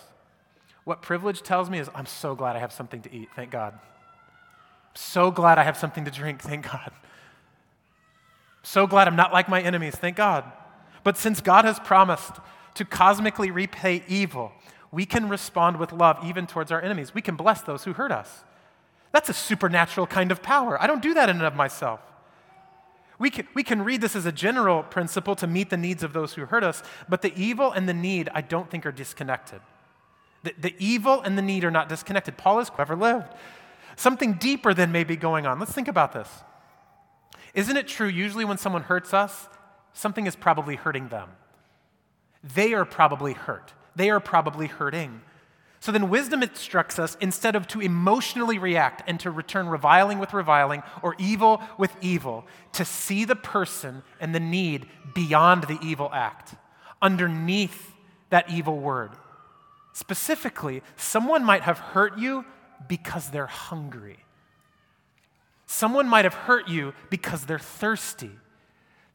What 0.90 1.02
privilege 1.02 1.42
tells 1.42 1.70
me 1.70 1.78
is, 1.78 1.88
I'm 1.94 2.06
so 2.06 2.34
glad 2.34 2.56
I 2.56 2.58
have 2.58 2.72
something 2.72 3.00
to 3.02 3.14
eat, 3.14 3.28
thank 3.36 3.52
God. 3.52 3.74
I'm 3.74 4.96
so 4.96 5.30
glad 5.30 5.56
I 5.56 5.62
have 5.62 5.76
something 5.76 6.04
to 6.04 6.10
drink, 6.10 6.42
thank 6.42 6.64
God. 6.64 6.90
So 8.64 8.88
glad 8.88 9.06
I'm 9.06 9.14
not 9.14 9.32
like 9.32 9.48
my 9.48 9.62
enemies, 9.62 9.94
thank 9.94 10.16
God. 10.16 10.50
But 11.04 11.16
since 11.16 11.40
God 11.40 11.64
has 11.64 11.78
promised 11.78 12.32
to 12.74 12.84
cosmically 12.84 13.52
repay 13.52 14.02
evil, 14.08 14.50
we 14.90 15.06
can 15.06 15.28
respond 15.28 15.76
with 15.76 15.92
love 15.92 16.18
even 16.24 16.48
towards 16.48 16.72
our 16.72 16.82
enemies. 16.82 17.14
We 17.14 17.22
can 17.22 17.36
bless 17.36 17.60
those 17.60 17.84
who 17.84 17.92
hurt 17.92 18.10
us. 18.10 18.42
That's 19.12 19.28
a 19.28 19.34
supernatural 19.34 20.08
kind 20.08 20.32
of 20.32 20.42
power. 20.42 20.76
I 20.82 20.88
don't 20.88 21.02
do 21.02 21.14
that 21.14 21.28
in 21.28 21.36
and 21.36 21.46
of 21.46 21.54
myself. 21.54 22.00
We 23.16 23.30
can, 23.30 23.46
we 23.54 23.62
can 23.62 23.84
read 23.84 24.00
this 24.00 24.16
as 24.16 24.26
a 24.26 24.32
general 24.32 24.82
principle 24.82 25.36
to 25.36 25.46
meet 25.46 25.70
the 25.70 25.76
needs 25.76 26.02
of 26.02 26.12
those 26.12 26.34
who 26.34 26.46
hurt 26.46 26.64
us, 26.64 26.82
but 27.08 27.22
the 27.22 27.32
evil 27.40 27.70
and 27.70 27.88
the 27.88 27.94
need, 27.94 28.28
I 28.34 28.40
don't 28.40 28.68
think, 28.68 28.84
are 28.84 28.90
disconnected. 28.90 29.60
The, 30.42 30.54
the 30.58 30.74
evil 30.78 31.20
and 31.20 31.36
the 31.36 31.42
need 31.42 31.64
are 31.64 31.70
not 31.70 31.88
disconnected. 31.88 32.36
Paul 32.36 32.58
has 32.58 32.70
ever 32.78 32.96
lived. 32.96 33.28
Something 33.96 34.34
deeper 34.34 34.72
than 34.72 34.92
may 34.92 35.04
be 35.04 35.16
going 35.16 35.46
on. 35.46 35.58
Let's 35.58 35.72
think 35.72 35.88
about 35.88 36.12
this. 36.12 36.28
Isn't 37.54 37.76
it 37.76 37.88
true, 37.88 38.08
usually 38.08 38.44
when 38.44 38.58
someone 38.58 38.82
hurts 38.82 39.12
us, 39.12 39.48
something 39.92 40.26
is 40.26 40.36
probably 40.36 40.76
hurting 40.76 41.08
them. 41.08 41.30
They 42.42 42.72
are 42.72 42.84
probably 42.84 43.34
hurt. 43.34 43.74
They 43.96 44.08
are 44.08 44.20
probably 44.20 44.66
hurting. 44.66 45.20
So 45.80 45.92
then, 45.92 46.10
wisdom 46.10 46.42
instructs 46.42 46.98
us 46.98 47.16
instead 47.22 47.56
of 47.56 47.66
to 47.68 47.80
emotionally 47.80 48.58
react 48.58 49.02
and 49.08 49.18
to 49.20 49.30
return 49.30 49.66
reviling 49.66 50.18
with 50.18 50.34
reviling 50.34 50.82
or 51.02 51.16
evil 51.18 51.62
with 51.78 51.94
evil, 52.02 52.46
to 52.72 52.84
see 52.84 53.24
the 53.24 53.36
person 53.36 54.02
and 54.20 54.34
the 54.34 54.40
need 54.40 54.86
beyond 55.14 55.64
the 55.64 55.78
evil 55.82 56.10
act, 56.12 56.54
underneath 57.00 57.94
that 58.28 58.50
evil 58.50 58.78
word. 58.78 59.10
Specifically, 59.92 60.82
someone 60.96 61.44
might 61.44 61.62
have 61.62 61.78
hurt 61.78 62.18
you 62.18 62.44
because 62.88 63.30
they're 63.30 63.46
hungry. 63.46 64.18
Someone 65.66 66.08
might 66.08 66.24
have 66.24 66.34
hurt 66.34 66.68
you 66.68 66.94
because 67.10 67.46
they're 67.46 67.58
thirsty. 67.58 68.32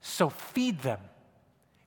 So 0.02 0.30
feed 0.30 0.82
them, 0.82 1.00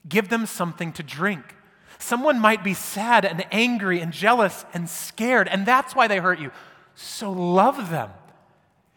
give 0.07 0.29
them 0.29 0.45
something 0.45 0.91
to 0.93 1.03
drink. 1.03 1.55
Someone 1.97 2.39
might 2.39 2.63
be 2.63 2.73
sad 2.73 3.25
and 3.25 3.45
angry 3.51 3.99
and 3.99 4.13
jealous 4.13 4.65
and 4.73 4.89
scared, 4.89 5.47
and 5.47 5.65
that's 5.65 5.95
why 5.95 6.07
they 6.07 6.19
hurt 6.19 6.39
you. 6.39 6.51
So 6.95 7.31
love 7.31 7.89
them. 7.89 8.11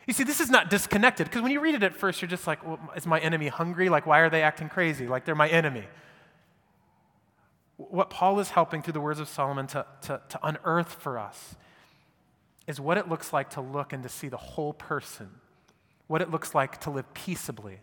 You 0.07 0.13
see, 0.13 0.25
this 0.25 0.41
is 0.41 0.51
not 0.51 0.69
disconnected 0.71 1.27
because 1.27 1.43
when 1.43 1.53
you 1.53 1.61
read 1.61 1.75
it 1.75 1.83
at 1.83 1.95
first, 1.95 2.21
you're 2.21 2.29
just 2.29 2.47
like, 2.47 2.67
well, 2.67 2.79
is 2.97 3.07
my 3.07 3.21
enemy 3.21 3.49
hungry? 3.49 3.89
Like, 3.89 4.07
why 4.07 4.21
are 4.21 4.31
they 4.31 4.43
acting 4.43 4.69
crazy? 4.69 5.07
Like, 5.07 5.25
they're 5.25 5.35
my 5.35 5.49
enemy. 5.49 5.85
What 7.77 8.11
Paul 8.11 8.39
is 8.41 8.51
helping 8.51 8.83
through 8.83 8.93
the 8.93 9.01
words 9.01 9.21
of 9.21 9.29
Solomon 9.29 9.67
to, 9.69 9.87
to, 10.03 10.21
to 10.29 10.41
unearth 10.43 10.93
for 10.95 11.19
us 11.19 11.57
is 12.67 12.81
what 12.81 12.97
it 12.97 13.09
looks 13.09 13.33
like 13.33 13.51
to 13.51 13.61
look 13.61 13.93
and 13.93 14.03
to 14.03 14.09
see 14.09 14.29
the 14.29 14.37
whole 14.37 14.73
person, 14.73 15.31
what 16.07 16.23
it 16.23 16.31
looks 16.31 16.55
like 16.55 16.81
to 16.81 16.91
live 16.91 17.13
peaceably 17.15 17.81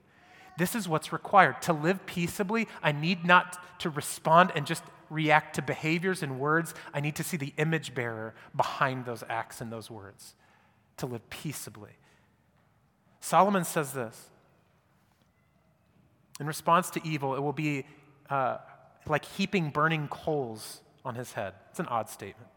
this 0.60 0.76
is 0.76 0.90
what's 0.90 1.14
required. 1.14 1.62
To 1.64 1.74
live 1.74 2.06
peaceably, 2.06 2.68
I 2.84 2.92
need 2.92 3.24
not 3.24 3.58
to 3.80 3.90
respond 3.90 4.52
and 4.54 4.68
just 4.68 4.84
react 5.10 5.56
to 5.56 5.62
behaviors 5.62 6.22
and 6.22 6.38
words. 6.38 6.76
I 6.94 7.00
need 7.00 7.16
to 7.16 7.24
see 7.24 7.38
the 7.38 7.54
image 7.58 7.96
bearer 7.96 8.36
behind 8.54 9.06
those 9.06 9.24
acts 9.30 9.62
and 9.62 9.72
those 9.72 9.90
words 9.90 10.36
to 10.98 11.06
live 11.06 11.28
peaceably. 11.30 11.92
Solomon 13.22 13.64
says 13.64 13.94
this 13.94 14.30
In 16.42 16.46
response 16.46 16.90
to 16.90 17.08
evil, 17.08 17.36
it 17.36 17.40
will 17.40 17.54
be 17.54 17.86
uh, 18.30 18.58
like 19.10 19.26
heaping 19.26 19.70
burning 19.70 20.08
coals 20.08 20.82
on 21.04 21.16
his 21.16 21.34
head. 21.34 21.54
It's 21.70 21.80
an 21.80 21.88
odd 21.88 22.10
statement. 22.10 22.50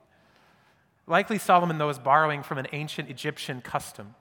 Likely, 1.07 1.39
Solomon, 1.39 1.79
though, 1.79 1.89
is 1.89 1.99
borrowing 1.99 2.43
from 2.43 2.59
an 2.59 2.67
ancient 2.73 3.11
Egyptian 3.11 3.61
custom. 3.61 4.15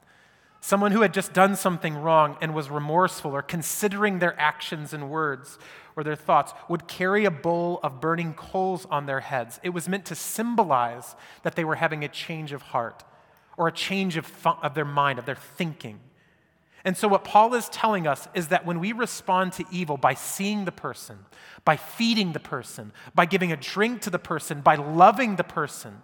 Someone 0.62 0.92
who 0.92 1.02
had 1.02 1.14
just 1.14 1.34
done 1.34 1.56
something 1.56 1.96
wrong 1.96 2.38
and 2.40 2.54
was 2.54 2.70
remorseful 2.70 3.32
or 3.32 3.42
considering 3.42 4.20
their 4.20 4.40
actions 4.40 4.94
and 4.94 5.10
words 5.10 5.58
or 5.96 6.04
their 6.04 6.16
thoughts 6.16 6.54
would 6.70 6.88
carry 6.88 7.26
a 7.26 7.32
bowl 7.32 7.80
of 7.82 8.00
burning 8.00 8.34
coals 8.34 8.86
on 8.92 9.08
their 9.08 9.22
heads. 9.22 9.60
It 9.64 9.70
was 9.70 9.90
meant 9.90 10.06
to 10.06 10.16
symbolize 10.16 11.16
that 11.44 11.56
they 11.56 11.66
were 11.66 11.76
having 11.76 12.04
a 12.04 12.08
change 12.08 12.52
of 12.52 12.62
heart 12.62 13.04
or 13.58 13.68
a 13.68 13.72
change 13.72 14.18
of, 14.18 14.28
th- 14.44 14.56
of 14.62 14.76
their 14.76 14.86
mind, 14.86 15.20
of 15.20 15.26
their 15.26 15.36
thinking. 15.36 16.00
And 16.84 16.98
so, 16.98 17.08
what 17.08 17.24
Paul 17.24 17.54
is 17.54 17.70
telling 17.70 18.08
us 18.08 18.28
is 18.34 18.48
that 18.48 18.66
when 18.66 18.80
we 18.80 18.92
respond 18.92 19.54
to 19.54 19.66
evil 19.72 19.98
by 19.98 20.14
seeing 20.14 20.66
the 20.66 20.72
person, 20.72 21.20
by 21.64 21.78
feeding 21.78 22.34
the 22.34 22.40
person, 22.40 22.92
by 23.14 23.26
giving 23.26 23.52
a 23.52 23.58
drink 23.58 24.02
to 24.02 24.10
the 24.10 24.20
person, 24.20 24.62
by 24.62 24.76
loving 24.76 25.36
the 25.36 25.44
person, 25.44 26.02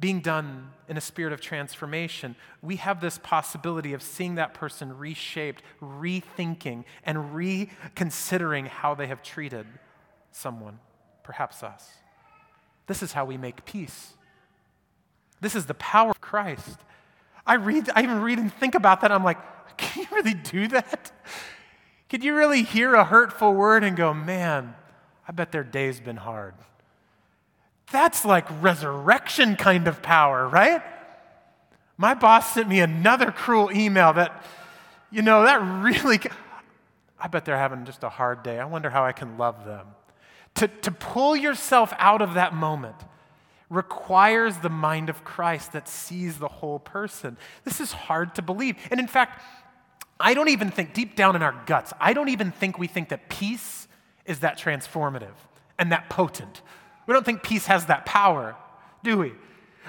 being 0.00 0.20
done 0.20 0.70
in 0.88 0.96
a 0.96 1.00
spirit 1.00 1.32
of 1.32 1.42
transformation, 1.42 2.34
we 2.62 2.76
have 2.76 3.02
this 3.02 3.18
possibility 3.18 3.92
of 3.92 4.02
seeing 4.02 4.36
that 4.36 4.54
person 4.54 4.96
reshaped, 4.96 5.62
rethinking, 5.82 6.84
and 7.04 7.34
reconsidering 7.34 8.64
how 8.64 8.94
they 8.94 9.06
have 9.06 9.22
treated 9.22 9.66
someone, 10.32 10.78
perhaps 11.22 11.62
us. 11.62 11.90
This 12.86 13.02
is 13.02 13.12
how 13.12 13.26
we 13.26 13.36
make 13.36 13.66
peace. 13.66 14.14
This 15.42 15.54
is 15.54 15.66
the 15.66 15.74
power 15.74 16.10
of 16.10 16.20
Christ. 16.20 16.78
I 17.46 17.54
read, 17.54 17.90
I 17.94 18.02
even 18.02 18.20
read 18.20 18.38
and 18.38 18.52
think 18.52 18.74
about 18.74 19.00
that. 19.00 19.12
I'm 19.12 19.24
like, 19.24 19.38
can 19.76 20.02
you 20.02 20.08
really 20.12 20.34
do 20.34 20.68
that? 20.68 21.12
Can 22.08 22.22
you 22.22 22.34
really 22.34 22.62
hear 22.62 22.94
a 22.94 23.04
hurtful 23.04 23.54
word 23.54 23.84
and 23.84 23.96
go, 23.96 24.12
man, 24.12 24.74
I 25.26 25.32
bet 25.32 25.52
their 25.52 25.64
day's 25.64 26.00
been 26.00 26.16
hard? 26.16 26.54
That's 27.92 28.24
like 28.24 28.46
resurrection 28.60 29.56
kind 29.56 29.88
of 29.88 30.02
power, 30.02 30.48
right? 30.48 30.82
My 31.96 32.14
boss 32.14 32.54
sent 32.54 32.68
me 32.68 32.80
another 32.80 33.30
cruel 33.30 33.70
email 33.72 34.12
that, 34.14 34.44
you 35.10 35.22
know, 35.22 35.44
that 35.44 35.60
really, 35.82 36.20
I 37.18 37.28
bet 37.28 37.44
they're 37.44 37.58
having 37.58 37.84
just 37.84 38.02
a 38.02 38.08
hard 38.08 38.42
day. 38.42 38.58
I 38.58 38.64
wonder 38.64 38.90
how 38.90 39.04
I 39.04 39.12
can 39.12 39.38
love 39.38 39.64
them. 39.64 39.86
To, 40.56 40.68
to 40.68 40.90
pull 40.90 41.36
yourself 41.36 41.92
out 41.98 42.22
of 42.22 42.34
that 42.34 42.54
moment 42.54 42.96
requires 43.70 44.58
the 44.58 44.68
mind 44.68 45.08
of 45.08 45.24
Christ 45.24 45.72
that 45.72 45.88
sees 45.88 46.38
the 46.38 46.48
whole 46.48 46.80
person. 46.80 47.38
This 47.64 47.80
is 47.80 47.92
hard 47.92 48.34
to 48.34 48.42
believe. 48.42 48.76
And 48.90 48.98
in 48.98 49.06
fact, 49.06 49.42
I 50.18 50.34
don't 50.34 50.48
even 50.48 50.70
think, 50.70 50.92
deep 50.92 51.16
down 51.16 51.36
in 51.36 51.42
our 51.42 51.54
guts, 51.66 51.92
I 51.98 52.12
don't 52.12 52.28
even 52.28 52.50
think 52.50 52.78
we 52.78 52.88
think 52.88 53.08
that 53.08 53.30
peace 53.30 53.88
is 54.26 54.40
that 54.40 54.58
transformative 54.58 55.34
and 55.78 55.92
that 55.92 56.10
potent. 56.10 56.62
We 57.06 57.14
don't 57.14 57.24
think 57.24 57.42
peace 57.42 57.66
has 57.66 57.86
that 57.86 58.04
power, 58.04 58.56
do 59.02 59.16
we? 59.16 59.32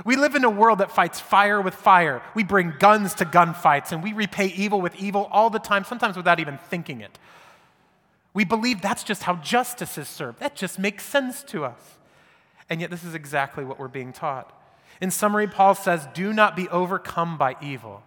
We 0.06 0.16
live 0.16 0.36
in 0.36 0.44
a 0.44 0.50
world 0.50 0.80
that 0.80 0.92
fights 0.92 1.20
fire 1.20 1.60
with 1.60 1.76
fire. 1.76 2.22
We 2.34 2.44
bring 2.44 2.74
guns 2.80 3.16
to 3.16 3.26
gunfights 3.26 3.92
and 3.92 4.02
we 4.02 4.14
repay 4.14 4.48
evil 4.48 4.80
with 4.80 4.96
evil 4.96 5.28
all 5.32 5.50
the 5.50 5.60
time, 5.60 5.84
sometimes 5.84 6.16
without 6.16 6.40
even 6.40 6.58
thinking 6.58 7.02
it. 7.02 7.20
We 8.34 8.46
believe 8.46 8.82
that's 8.82 9.04
just 9.04 9.24
how 9.24 9.36
justice 9.36 9.98
is 9.98 10.08
served. 10.08 10.40
That 10.40 10.56
just 10.56 10.80
makes 10.80 11.04
sense 11.04 11.44
to 11.46 11.66
us. 11.66 11.98
And 12.70 12.82
yet, 12.82 12.90
this 12.90 13.04
is 13.04 13.14
exactly 13.14 13.64
what 13.64 13.80
we're 13.80 13.88
being 13.88 14.14
taught. 14.14 14.58
In 15.02 15.12
summary, 15.12 15.48
Paul 15.48 15.76
says, 15.76 16.08
Do 16.14 16.32
not 16.32 16.56
be 16.56 16.70
overcome 16.70 17.38
by 17.38 17.56
evil, 17.62 18.04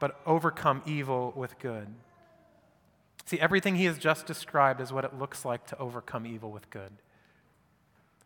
but 0.00 0.20
overcome 0.26 0.82
evil 0.84 1.32
with 1.36 1.58
good. 1.58 1.88
See, 3.24 3.38
everything 3.38 3.76
he 3.76 3.84
has 3.84 3.98
just 3.98 4.26
described 4.26 4.80
is 4.80 4.92
what 4.92 5.04
it 5.04 5.18
looks 5.18 5.44
like 5.44 5.66
to 5.66 5.78
overcome 5.78 6.26
evil 6.26 6.50
with 6.50 6.70
good. 6.70 6.92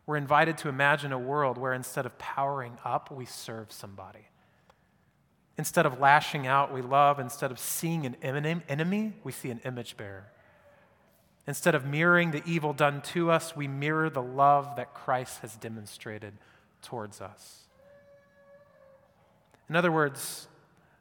We're 0.06 0.16
invited 0.16 0.58
to 0.58 0.68
imagine 0.68 1.12
a 1.12 1.18
world 1.18 1.58
where 1.58 1.72
instead 1.72 2.06
of 2.06 2.18
powering 2.18 2.78
up, 2.84 3.10
we 3.10 3.24
serve 3.24 3.70
somebody. 3.70 4.28
Instead 5.58 5.86
of 5.86 6.00
lashing 6.00 6.46
out, 6.46 6.72
we 6.72 6.82
love. 6.82 7.20
Instead 7.20 7.50
of 7.50 7.58
seeing 7.58 8.06
an 8.06 8.16
enemy, 8.22 9.12
we 9.22 9.32
see 9.32 9.50
an 9.50 9.60
image 9.64 9.96
bearer. 9.96 10.31
Instead 11.46 11.74
of 11.74 11.84
mirroring 11.84 12.30
the 12.30 12.42
evil 12.46 12.72
done 12.72 13.00
to 13.00 13.30
us, 13.30 13.56
we 13.56 13.66
mirror 13.66 14.08
the 14.08 14.22
love 14.22 14.76
that 14.76 14.94
Christ 14.94 15.40
has 15.40 15.56
demonstrated 15.56 16.34
towards 16.82 17.20
us. 17.20 17.64
In 19.68 19.74
other 19.74 19.90
words, 19.90 20.46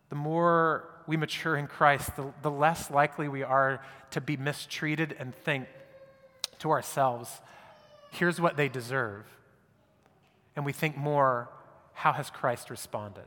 the 0.10 0.16
more 0.16 0.90
we 1.06 1.18
mature 1.18 1.56
in 1.56 1.68
Christ, 1.68 2.16
the, 2.16 2.34
the 2.42 2.52
less 2.52 2.90
likely 2.90 3.28
we 3.28 3.44
are 3.44 3.84
to 4.12 4.22
be 4.22 4.38
mistreated 4.38 5.16
and 5.20 5.36
think 5.36 5.68
to 6.60 6.72
ourselves, 6.72 7.42
here's 8.12 8.42
what 8.42 8.58
they 8.58 8.68
deserve. 8.68 9.26
And 10.56 10.66
we 10.66 10.74
think 10.74 10.98
more, 10.98 11.50
how 11.94 12.14
has 12.14 12.30
Christ 12.30 12.70
responded? 12.70 13.26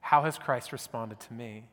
How 0.00 0.22
has 0.22 0.38
Christ 0.38 0.72
responded 0.72 1.18
to 1.20 1.32
me? 1.32 1.64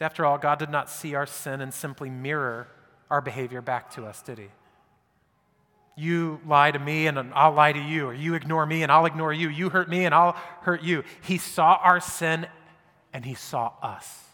After 0.00 0.24
all, 0.24 0.38
God 0.38 0.58
did 0.58 0.70
not 0.70 0.88
see 0.90 1.14
our 1.14 1.26
sin 1.26 1.60
and 1.60 1.72
simply 1.72 2.10
mirror 2.10 2.68
our 3.10 3.20
behavior 3.20 3.62
back 3.62 3.90
to 3.92 4.04
us, 4.04 4.22
did 4.22 4.38
He? 4.38 4.48
You 5.96 6.40
lie 6.46 6.70
to 6.70 6.78
me 6.78 7.06
and 7.06 7.18
I'll 7.34 7.52
lie 7.52 7.72
to 7.72 7.80
you, 7.80 8.06
or 8.06 8.14
you 8.14 8.34
ignore 8.34 8.64
me 8.64 8.82
and 8.82 8.92
I'll 8.92 9.06
ignore 9.06 9.32
you. 9.32 9.48
You 9.48 9.70
hurt 9.70 9.88
me 9.88 10.04
and 10.04 10.14
I'll 10.14 10.36
hurt 10.62 10.82
you. 10.82 11.02
He 11.22 11.38
saw 11.38 11.80
our 11.82 12.00
sin 12.00 12.46
and 13.12 13.24
He 13.24 13.34
saw 13.34 13.72
us 13.82 14.24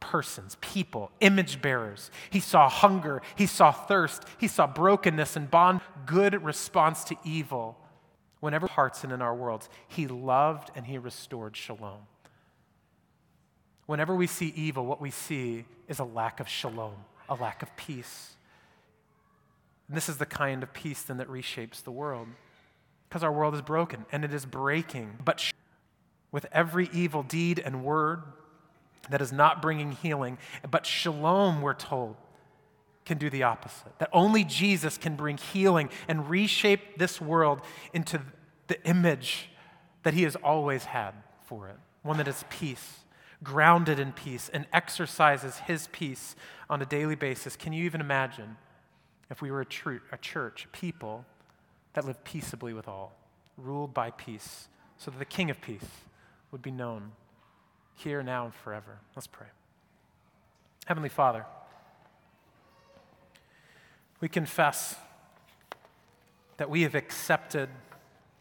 persons, 0.00 0.56
people, 0.60 1.12
image 1.20 1.62
bearers. 1.62 2.10
He 2.30 2.40
saw 2.40 2.68
hunger, 2.68 3.22
he 3.36 3.46
saw 3.46 3.70
thirst, 3.70 4.24
he 4.38 4.48
saw 4.48 4.66
brokenness 4.66 5.36
and 5.36 5.50
bond, 5.50 5.82
good 6.06 6.42
response 6.42 7.04
to 7.04 7.16
evil. 7.22 7.78
Whenever 8.40 8.66
hearts 8.66 9.04
and 9.04 9.12
in 9.12 9.20
our 9.20 9.34
worlds, 9.34 9.68
he 9.86 10.06
loved 10.06 10.70
and 10.74 10.86
he 10.86 10.96
restored 10.96 11.56
shalom. 11.56 12.00
Whenever 13.90 14.14
we 14.14 14.28
see 14.28 14.52
evil, 14.54 14.86
what 14.86 15.00
we 15.00 15.10
see 15.10 15.64
is 15.88 15.98
a 15.98 16.04
lack 16.04 16.38
of 16.38 16.48
shalom, 16.48 16.94
a 17.28 17.34
lack 17.34 17.60
of 17.60 17.74
peace. 17.76 18.36
And 19.88 19.96
this 19.96 20.08
is 20.08 20.18
the 20.18 20.26
kind 20.26 20.62
of 20.62 20.72
peace 20.72 21.02
then 21.02 21.16
that 21.16 21.26
reshapes 21.26 21.82
the 21.82 21.90
world. 21.90 22.28
Because 23.08 23.24
our 23.24 23.32
world 23.32 23.52
is 23.52 23.62
broken 23.62 24.06
and 24.12 24.24
it 24.24 24.32
is 24.32 24.46
breaking. 24.46 25.18
But 25.24 25.50
with 26.30 26.46
every 26.52 26.88
evil 26.92 27.24
deed 27.24 27.58
and 27.58 27.82
word, 27.82 28.22
that 29.10 29.20
is 29.20 29.32
not 29.32 29.60
bringing 29.60 29.90
healing. 29.90 30.38
But 30.70 30.86
shalom, 30.86 31.60
we're 31.60 31.74
told, 31.74 32.14
can 33.04 33.18
do 33.18 33.28
the 33.28 33.42
opposite. 33.42 33.98
That 33.98 34.10
only 34.12 34.44
Jesus 34.44 34.98
can 34.98 35.16
bring 35.16 35.36
healing 35.36 35.90
and 36.06 36.30
reshape 36.30 36.96
this 36.96 37.20
world 37.20 37.60
into 37.92 38.20
the 38.68 38.80
image 38.86 39.48
that 40.04 40.14
he 40.14 40.22
has 40.22 40.36
always 40.36 40.84
had 40.84 41.10
for 41.42 41.66
it 41.66 41.76
one 42.02 42.16
that 42.16 42.28
is 42.28 42.44
peace, 42.48 43.00
grounded 43.42 43.98
in 43.98 44.12
peace, 44.12 44.50
and 44.52 44.66
exercises 44.72 45.58
his 45.58 45.88
peace 45.92 46.36
on 46.68 46.82
a 46.82 46.86
daily 46.86 47.14
basis. 47.14 47.56
Can 47.56 47.72
you 47.72 47.84
even 47.84 48.00
imagine 48.00 48.56
if 49.30 49.40
we 49.40 49.50
were 49.50 49.62
a, 49.62 49.66
tr- 49.66 49.96
a 50.12 50.18
church, 50.18 50.68
people 50.72 51.24
that 51.94 52.04
lived 52.04 52.24
peaceably 52.24 52.72
with 52.72 52.86
all, 52.86 53.16
ruled 53.56 53.94
by 53.94 54.10
peace, 54.10 54.68
so 54.98 55.10
that 55.10 55.18
the 55.18 55.24
King 55.24 55.50
of 55.50 55.60
peace 55.60 55.86
would 56.50 56.62
be 56.62 56.70
known? 56.70 57.12
here, 58.02 58.22
now, 58.22 58.46
and 58.46 58.54
forever. 58.54 58.98
Let's 59.14 59.26
pray. 59.26 59.46
Heavenly 60.86 61.08
Father, 61.08 61.44
we 64.20 64.28
confess 64.28 64.96
that 66.56 66.70
we 66.70 66.82
have 66.82 66.94
accepted 66.94 67.68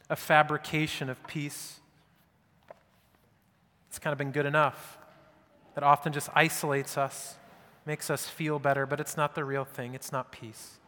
a 0.09 0.15
fabrication 0.15 1.09
of 1.09 1.25
peace. 1.27 1.79
It's 3.89 3.99
kind 3.99 4.11
of 4.11 4.17
been 4.17 4.31
good 4.31 4.45
enough. 4.45 4.97
That 5.75 5.83
often 5.83 6.13
just 6.13 6.29
isolates 6.33 6.97
us, 6.97 7.35
makes 7.85 8.09
us 8.09 8.27
feel 8.27 8.59
better, 8.59 8.85
but 8.85 8.99
it's 8.99 9.17
not 9.17 9.35
the 9.35 9.43
real 9.43 9.65
thing. 9.65 9.93
It's 9.93 10.11
not 10.11 10.31
peace. 10.31 10.79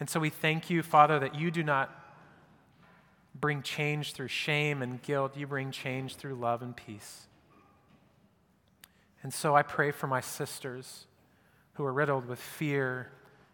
And 0.00 0.08
so 0.08 0.20
we 0.20 0.30
thank 0.30 0.70
you, 0.70 0.82
Father, 0.82 1.18
that 1.18 1.34
you 1.34 1.50
do 1.50 1.62
not 1.62 1.90
bring 3.34 3.62
change 3.62 4.12
through 4.12 4.28
shame 4.28 4.82
and 4.82 5.02
guilt. 5.02 5.36
You 5.36 5.46
bring 5.46 5.70
change 5.70 6.16
through 6.16 6.34
love 6.34 6.62
and 6.62 6.76
peace. 6.76 7.26
And 9.22 9.34
so 9.34 9.56
I 9.56 9.62
pray 9.62 9.90
for 9.90 10.06
my 10.06 10.20
sisters 10.20 11.06
who 11.74 11.84
are 11.84 11.92
riddled 11.92 12.26
with 12.26 12.38
fear 12.38 13.10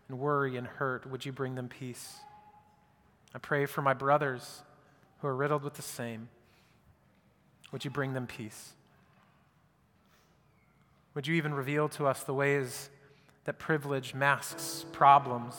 and 0.08 0.18
worry 0.18 0.56
and 0.56 0.66
hurt. 0.66 1.06
Would 1.10 1.24
you 1.24 1.32
bring 1.32 1.54
them 1.54 1.68
peace? 1.68 2.16
I 3.34 3.38
pray 3.38 3.66
for 3.66 3.82
my 3.82 3.94
brothers 3.94 4.62
who 5.18 5.28
are 5.28 5.34
riddled 5.34 5.62
with 5.62 5.74
the 5.74 5.82
same. 5.82 6.28
Would 7.74 7.84
you 7.84 7.90
bring 7.90 8.12
them 8.12 8.28
peace? 8.28 8.74
Would 11.14 11.26
you 11.26 11.34
even 11.34 11.52
reveal 11.52 11.88
to 11.88 12.06
us 12.06 12.22
the 12.22 12.32
ways 12.32 12.88
that 13.46 13.58
privilege 13.58 14.14
masks 14.14 14.84
problems, 14.92 15.56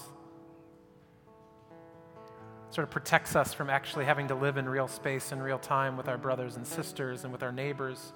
sort 2.70 2.88
of 2.88 2.90
protects 2.90 3.36
us 3.36 3.54
from 3.54 3.70
actually 3.70 4.06
having 4.06 4.30
to 4.30 4.36
live 4.36 4.56
in 4.56 4.70
real 4.70 4.88
space 4.88 5.34
and 5.34 5.44
real 5.44 5.60
time 5.60 5.98
with 5.98 6.08
our 6.08 6.18
brothers 6.18 6.56
and 6.56 6.66
sisters 6.66 7.26
and 7.26 7.34
with 7.34 7.44
our 7.44 7.52
neighbors? 7.52 8.14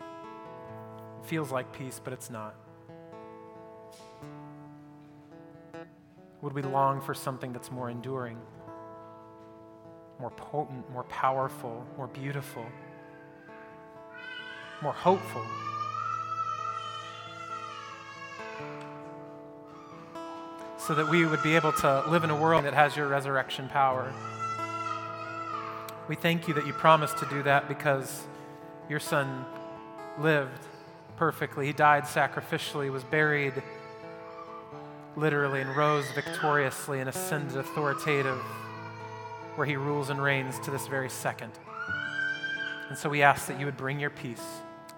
It 0.00 1.28
feels 1.28 1.52
like 1.52 1.72
peace, 1.72 2.00
but 2.02 2.12
it's 2.12 2.28
not? 2.28 2.56
Would 6.40 6.54
we 6.54 6.62
long 6.62 7.00
for 7.00 7.14
something 7.14 7.52
that's 7.52 7.70
more 7.70 7.88
enduring, 7.88 8.38
more 10.18 10.30
potent, 10.30 10.90
more 10.90 11.04
powerful, 11.04 11.86
more 11.96 12.08
beautiful, 12.08 12.66
more 14.82 14.92
hopeful? 14.92 15.44
So 20.78 20.94
that 20.96 21.08
we 21.08 21.24
would 21.24 21.42
be 21.42 21.54
able 21.54 21.72
to 21.74 22.04
live 22.08 22.24
in 22.24 22.30
a 22.30 22.36
world 22.36 22.64
that 22.64 22.74
has 22.74 22.96
your 22.96 23.06
resurrection 23.06 23.68
power. 23.68 24.12
We 26.08 26.16
thank 26.16 26.48
you 26.48 26.54
that 26.54 26.66
you 26.66 26.72
promised 26.72 27.18
to 27.18 27.26
do 27.26 27.42
that 27.44 27.68
because 27.68 28.24
your 28.88 28.98
son 28.98 29.44
lived 30.18 30.66
perfectly. 31.16 31.66
He 31.66 31.72
died 31.72 32.02
sacrificially, 32.02 32.90
was 32.90 33.04
buried 33.04 33.62
literally, 35.16 35.60
and 35.60 35.76
rose 35.76 36.10
victoriously 36.10 36.98
and 36.98 37.08
ascended 37.08 37.56
authoritative 37.56 38.38
where 39.54 39.66
he 39.66 39.76
rules 39.76 40.10
and 40.10 40.20
reigns 40.20 40.58
to 40.60 40.70
this 40.70 40.86
very 40.86 41.10
second. 41.10 41.52
And 42.88 42.98
so 42.98 43.08
we 43.08 43.22
ask 43.22 43.46
that 43.46 43.60
you 43.60 43.66
would 43.66 43.76
bring 43.76 44.00
your 44.00 44.10
peace. 44.10 44.44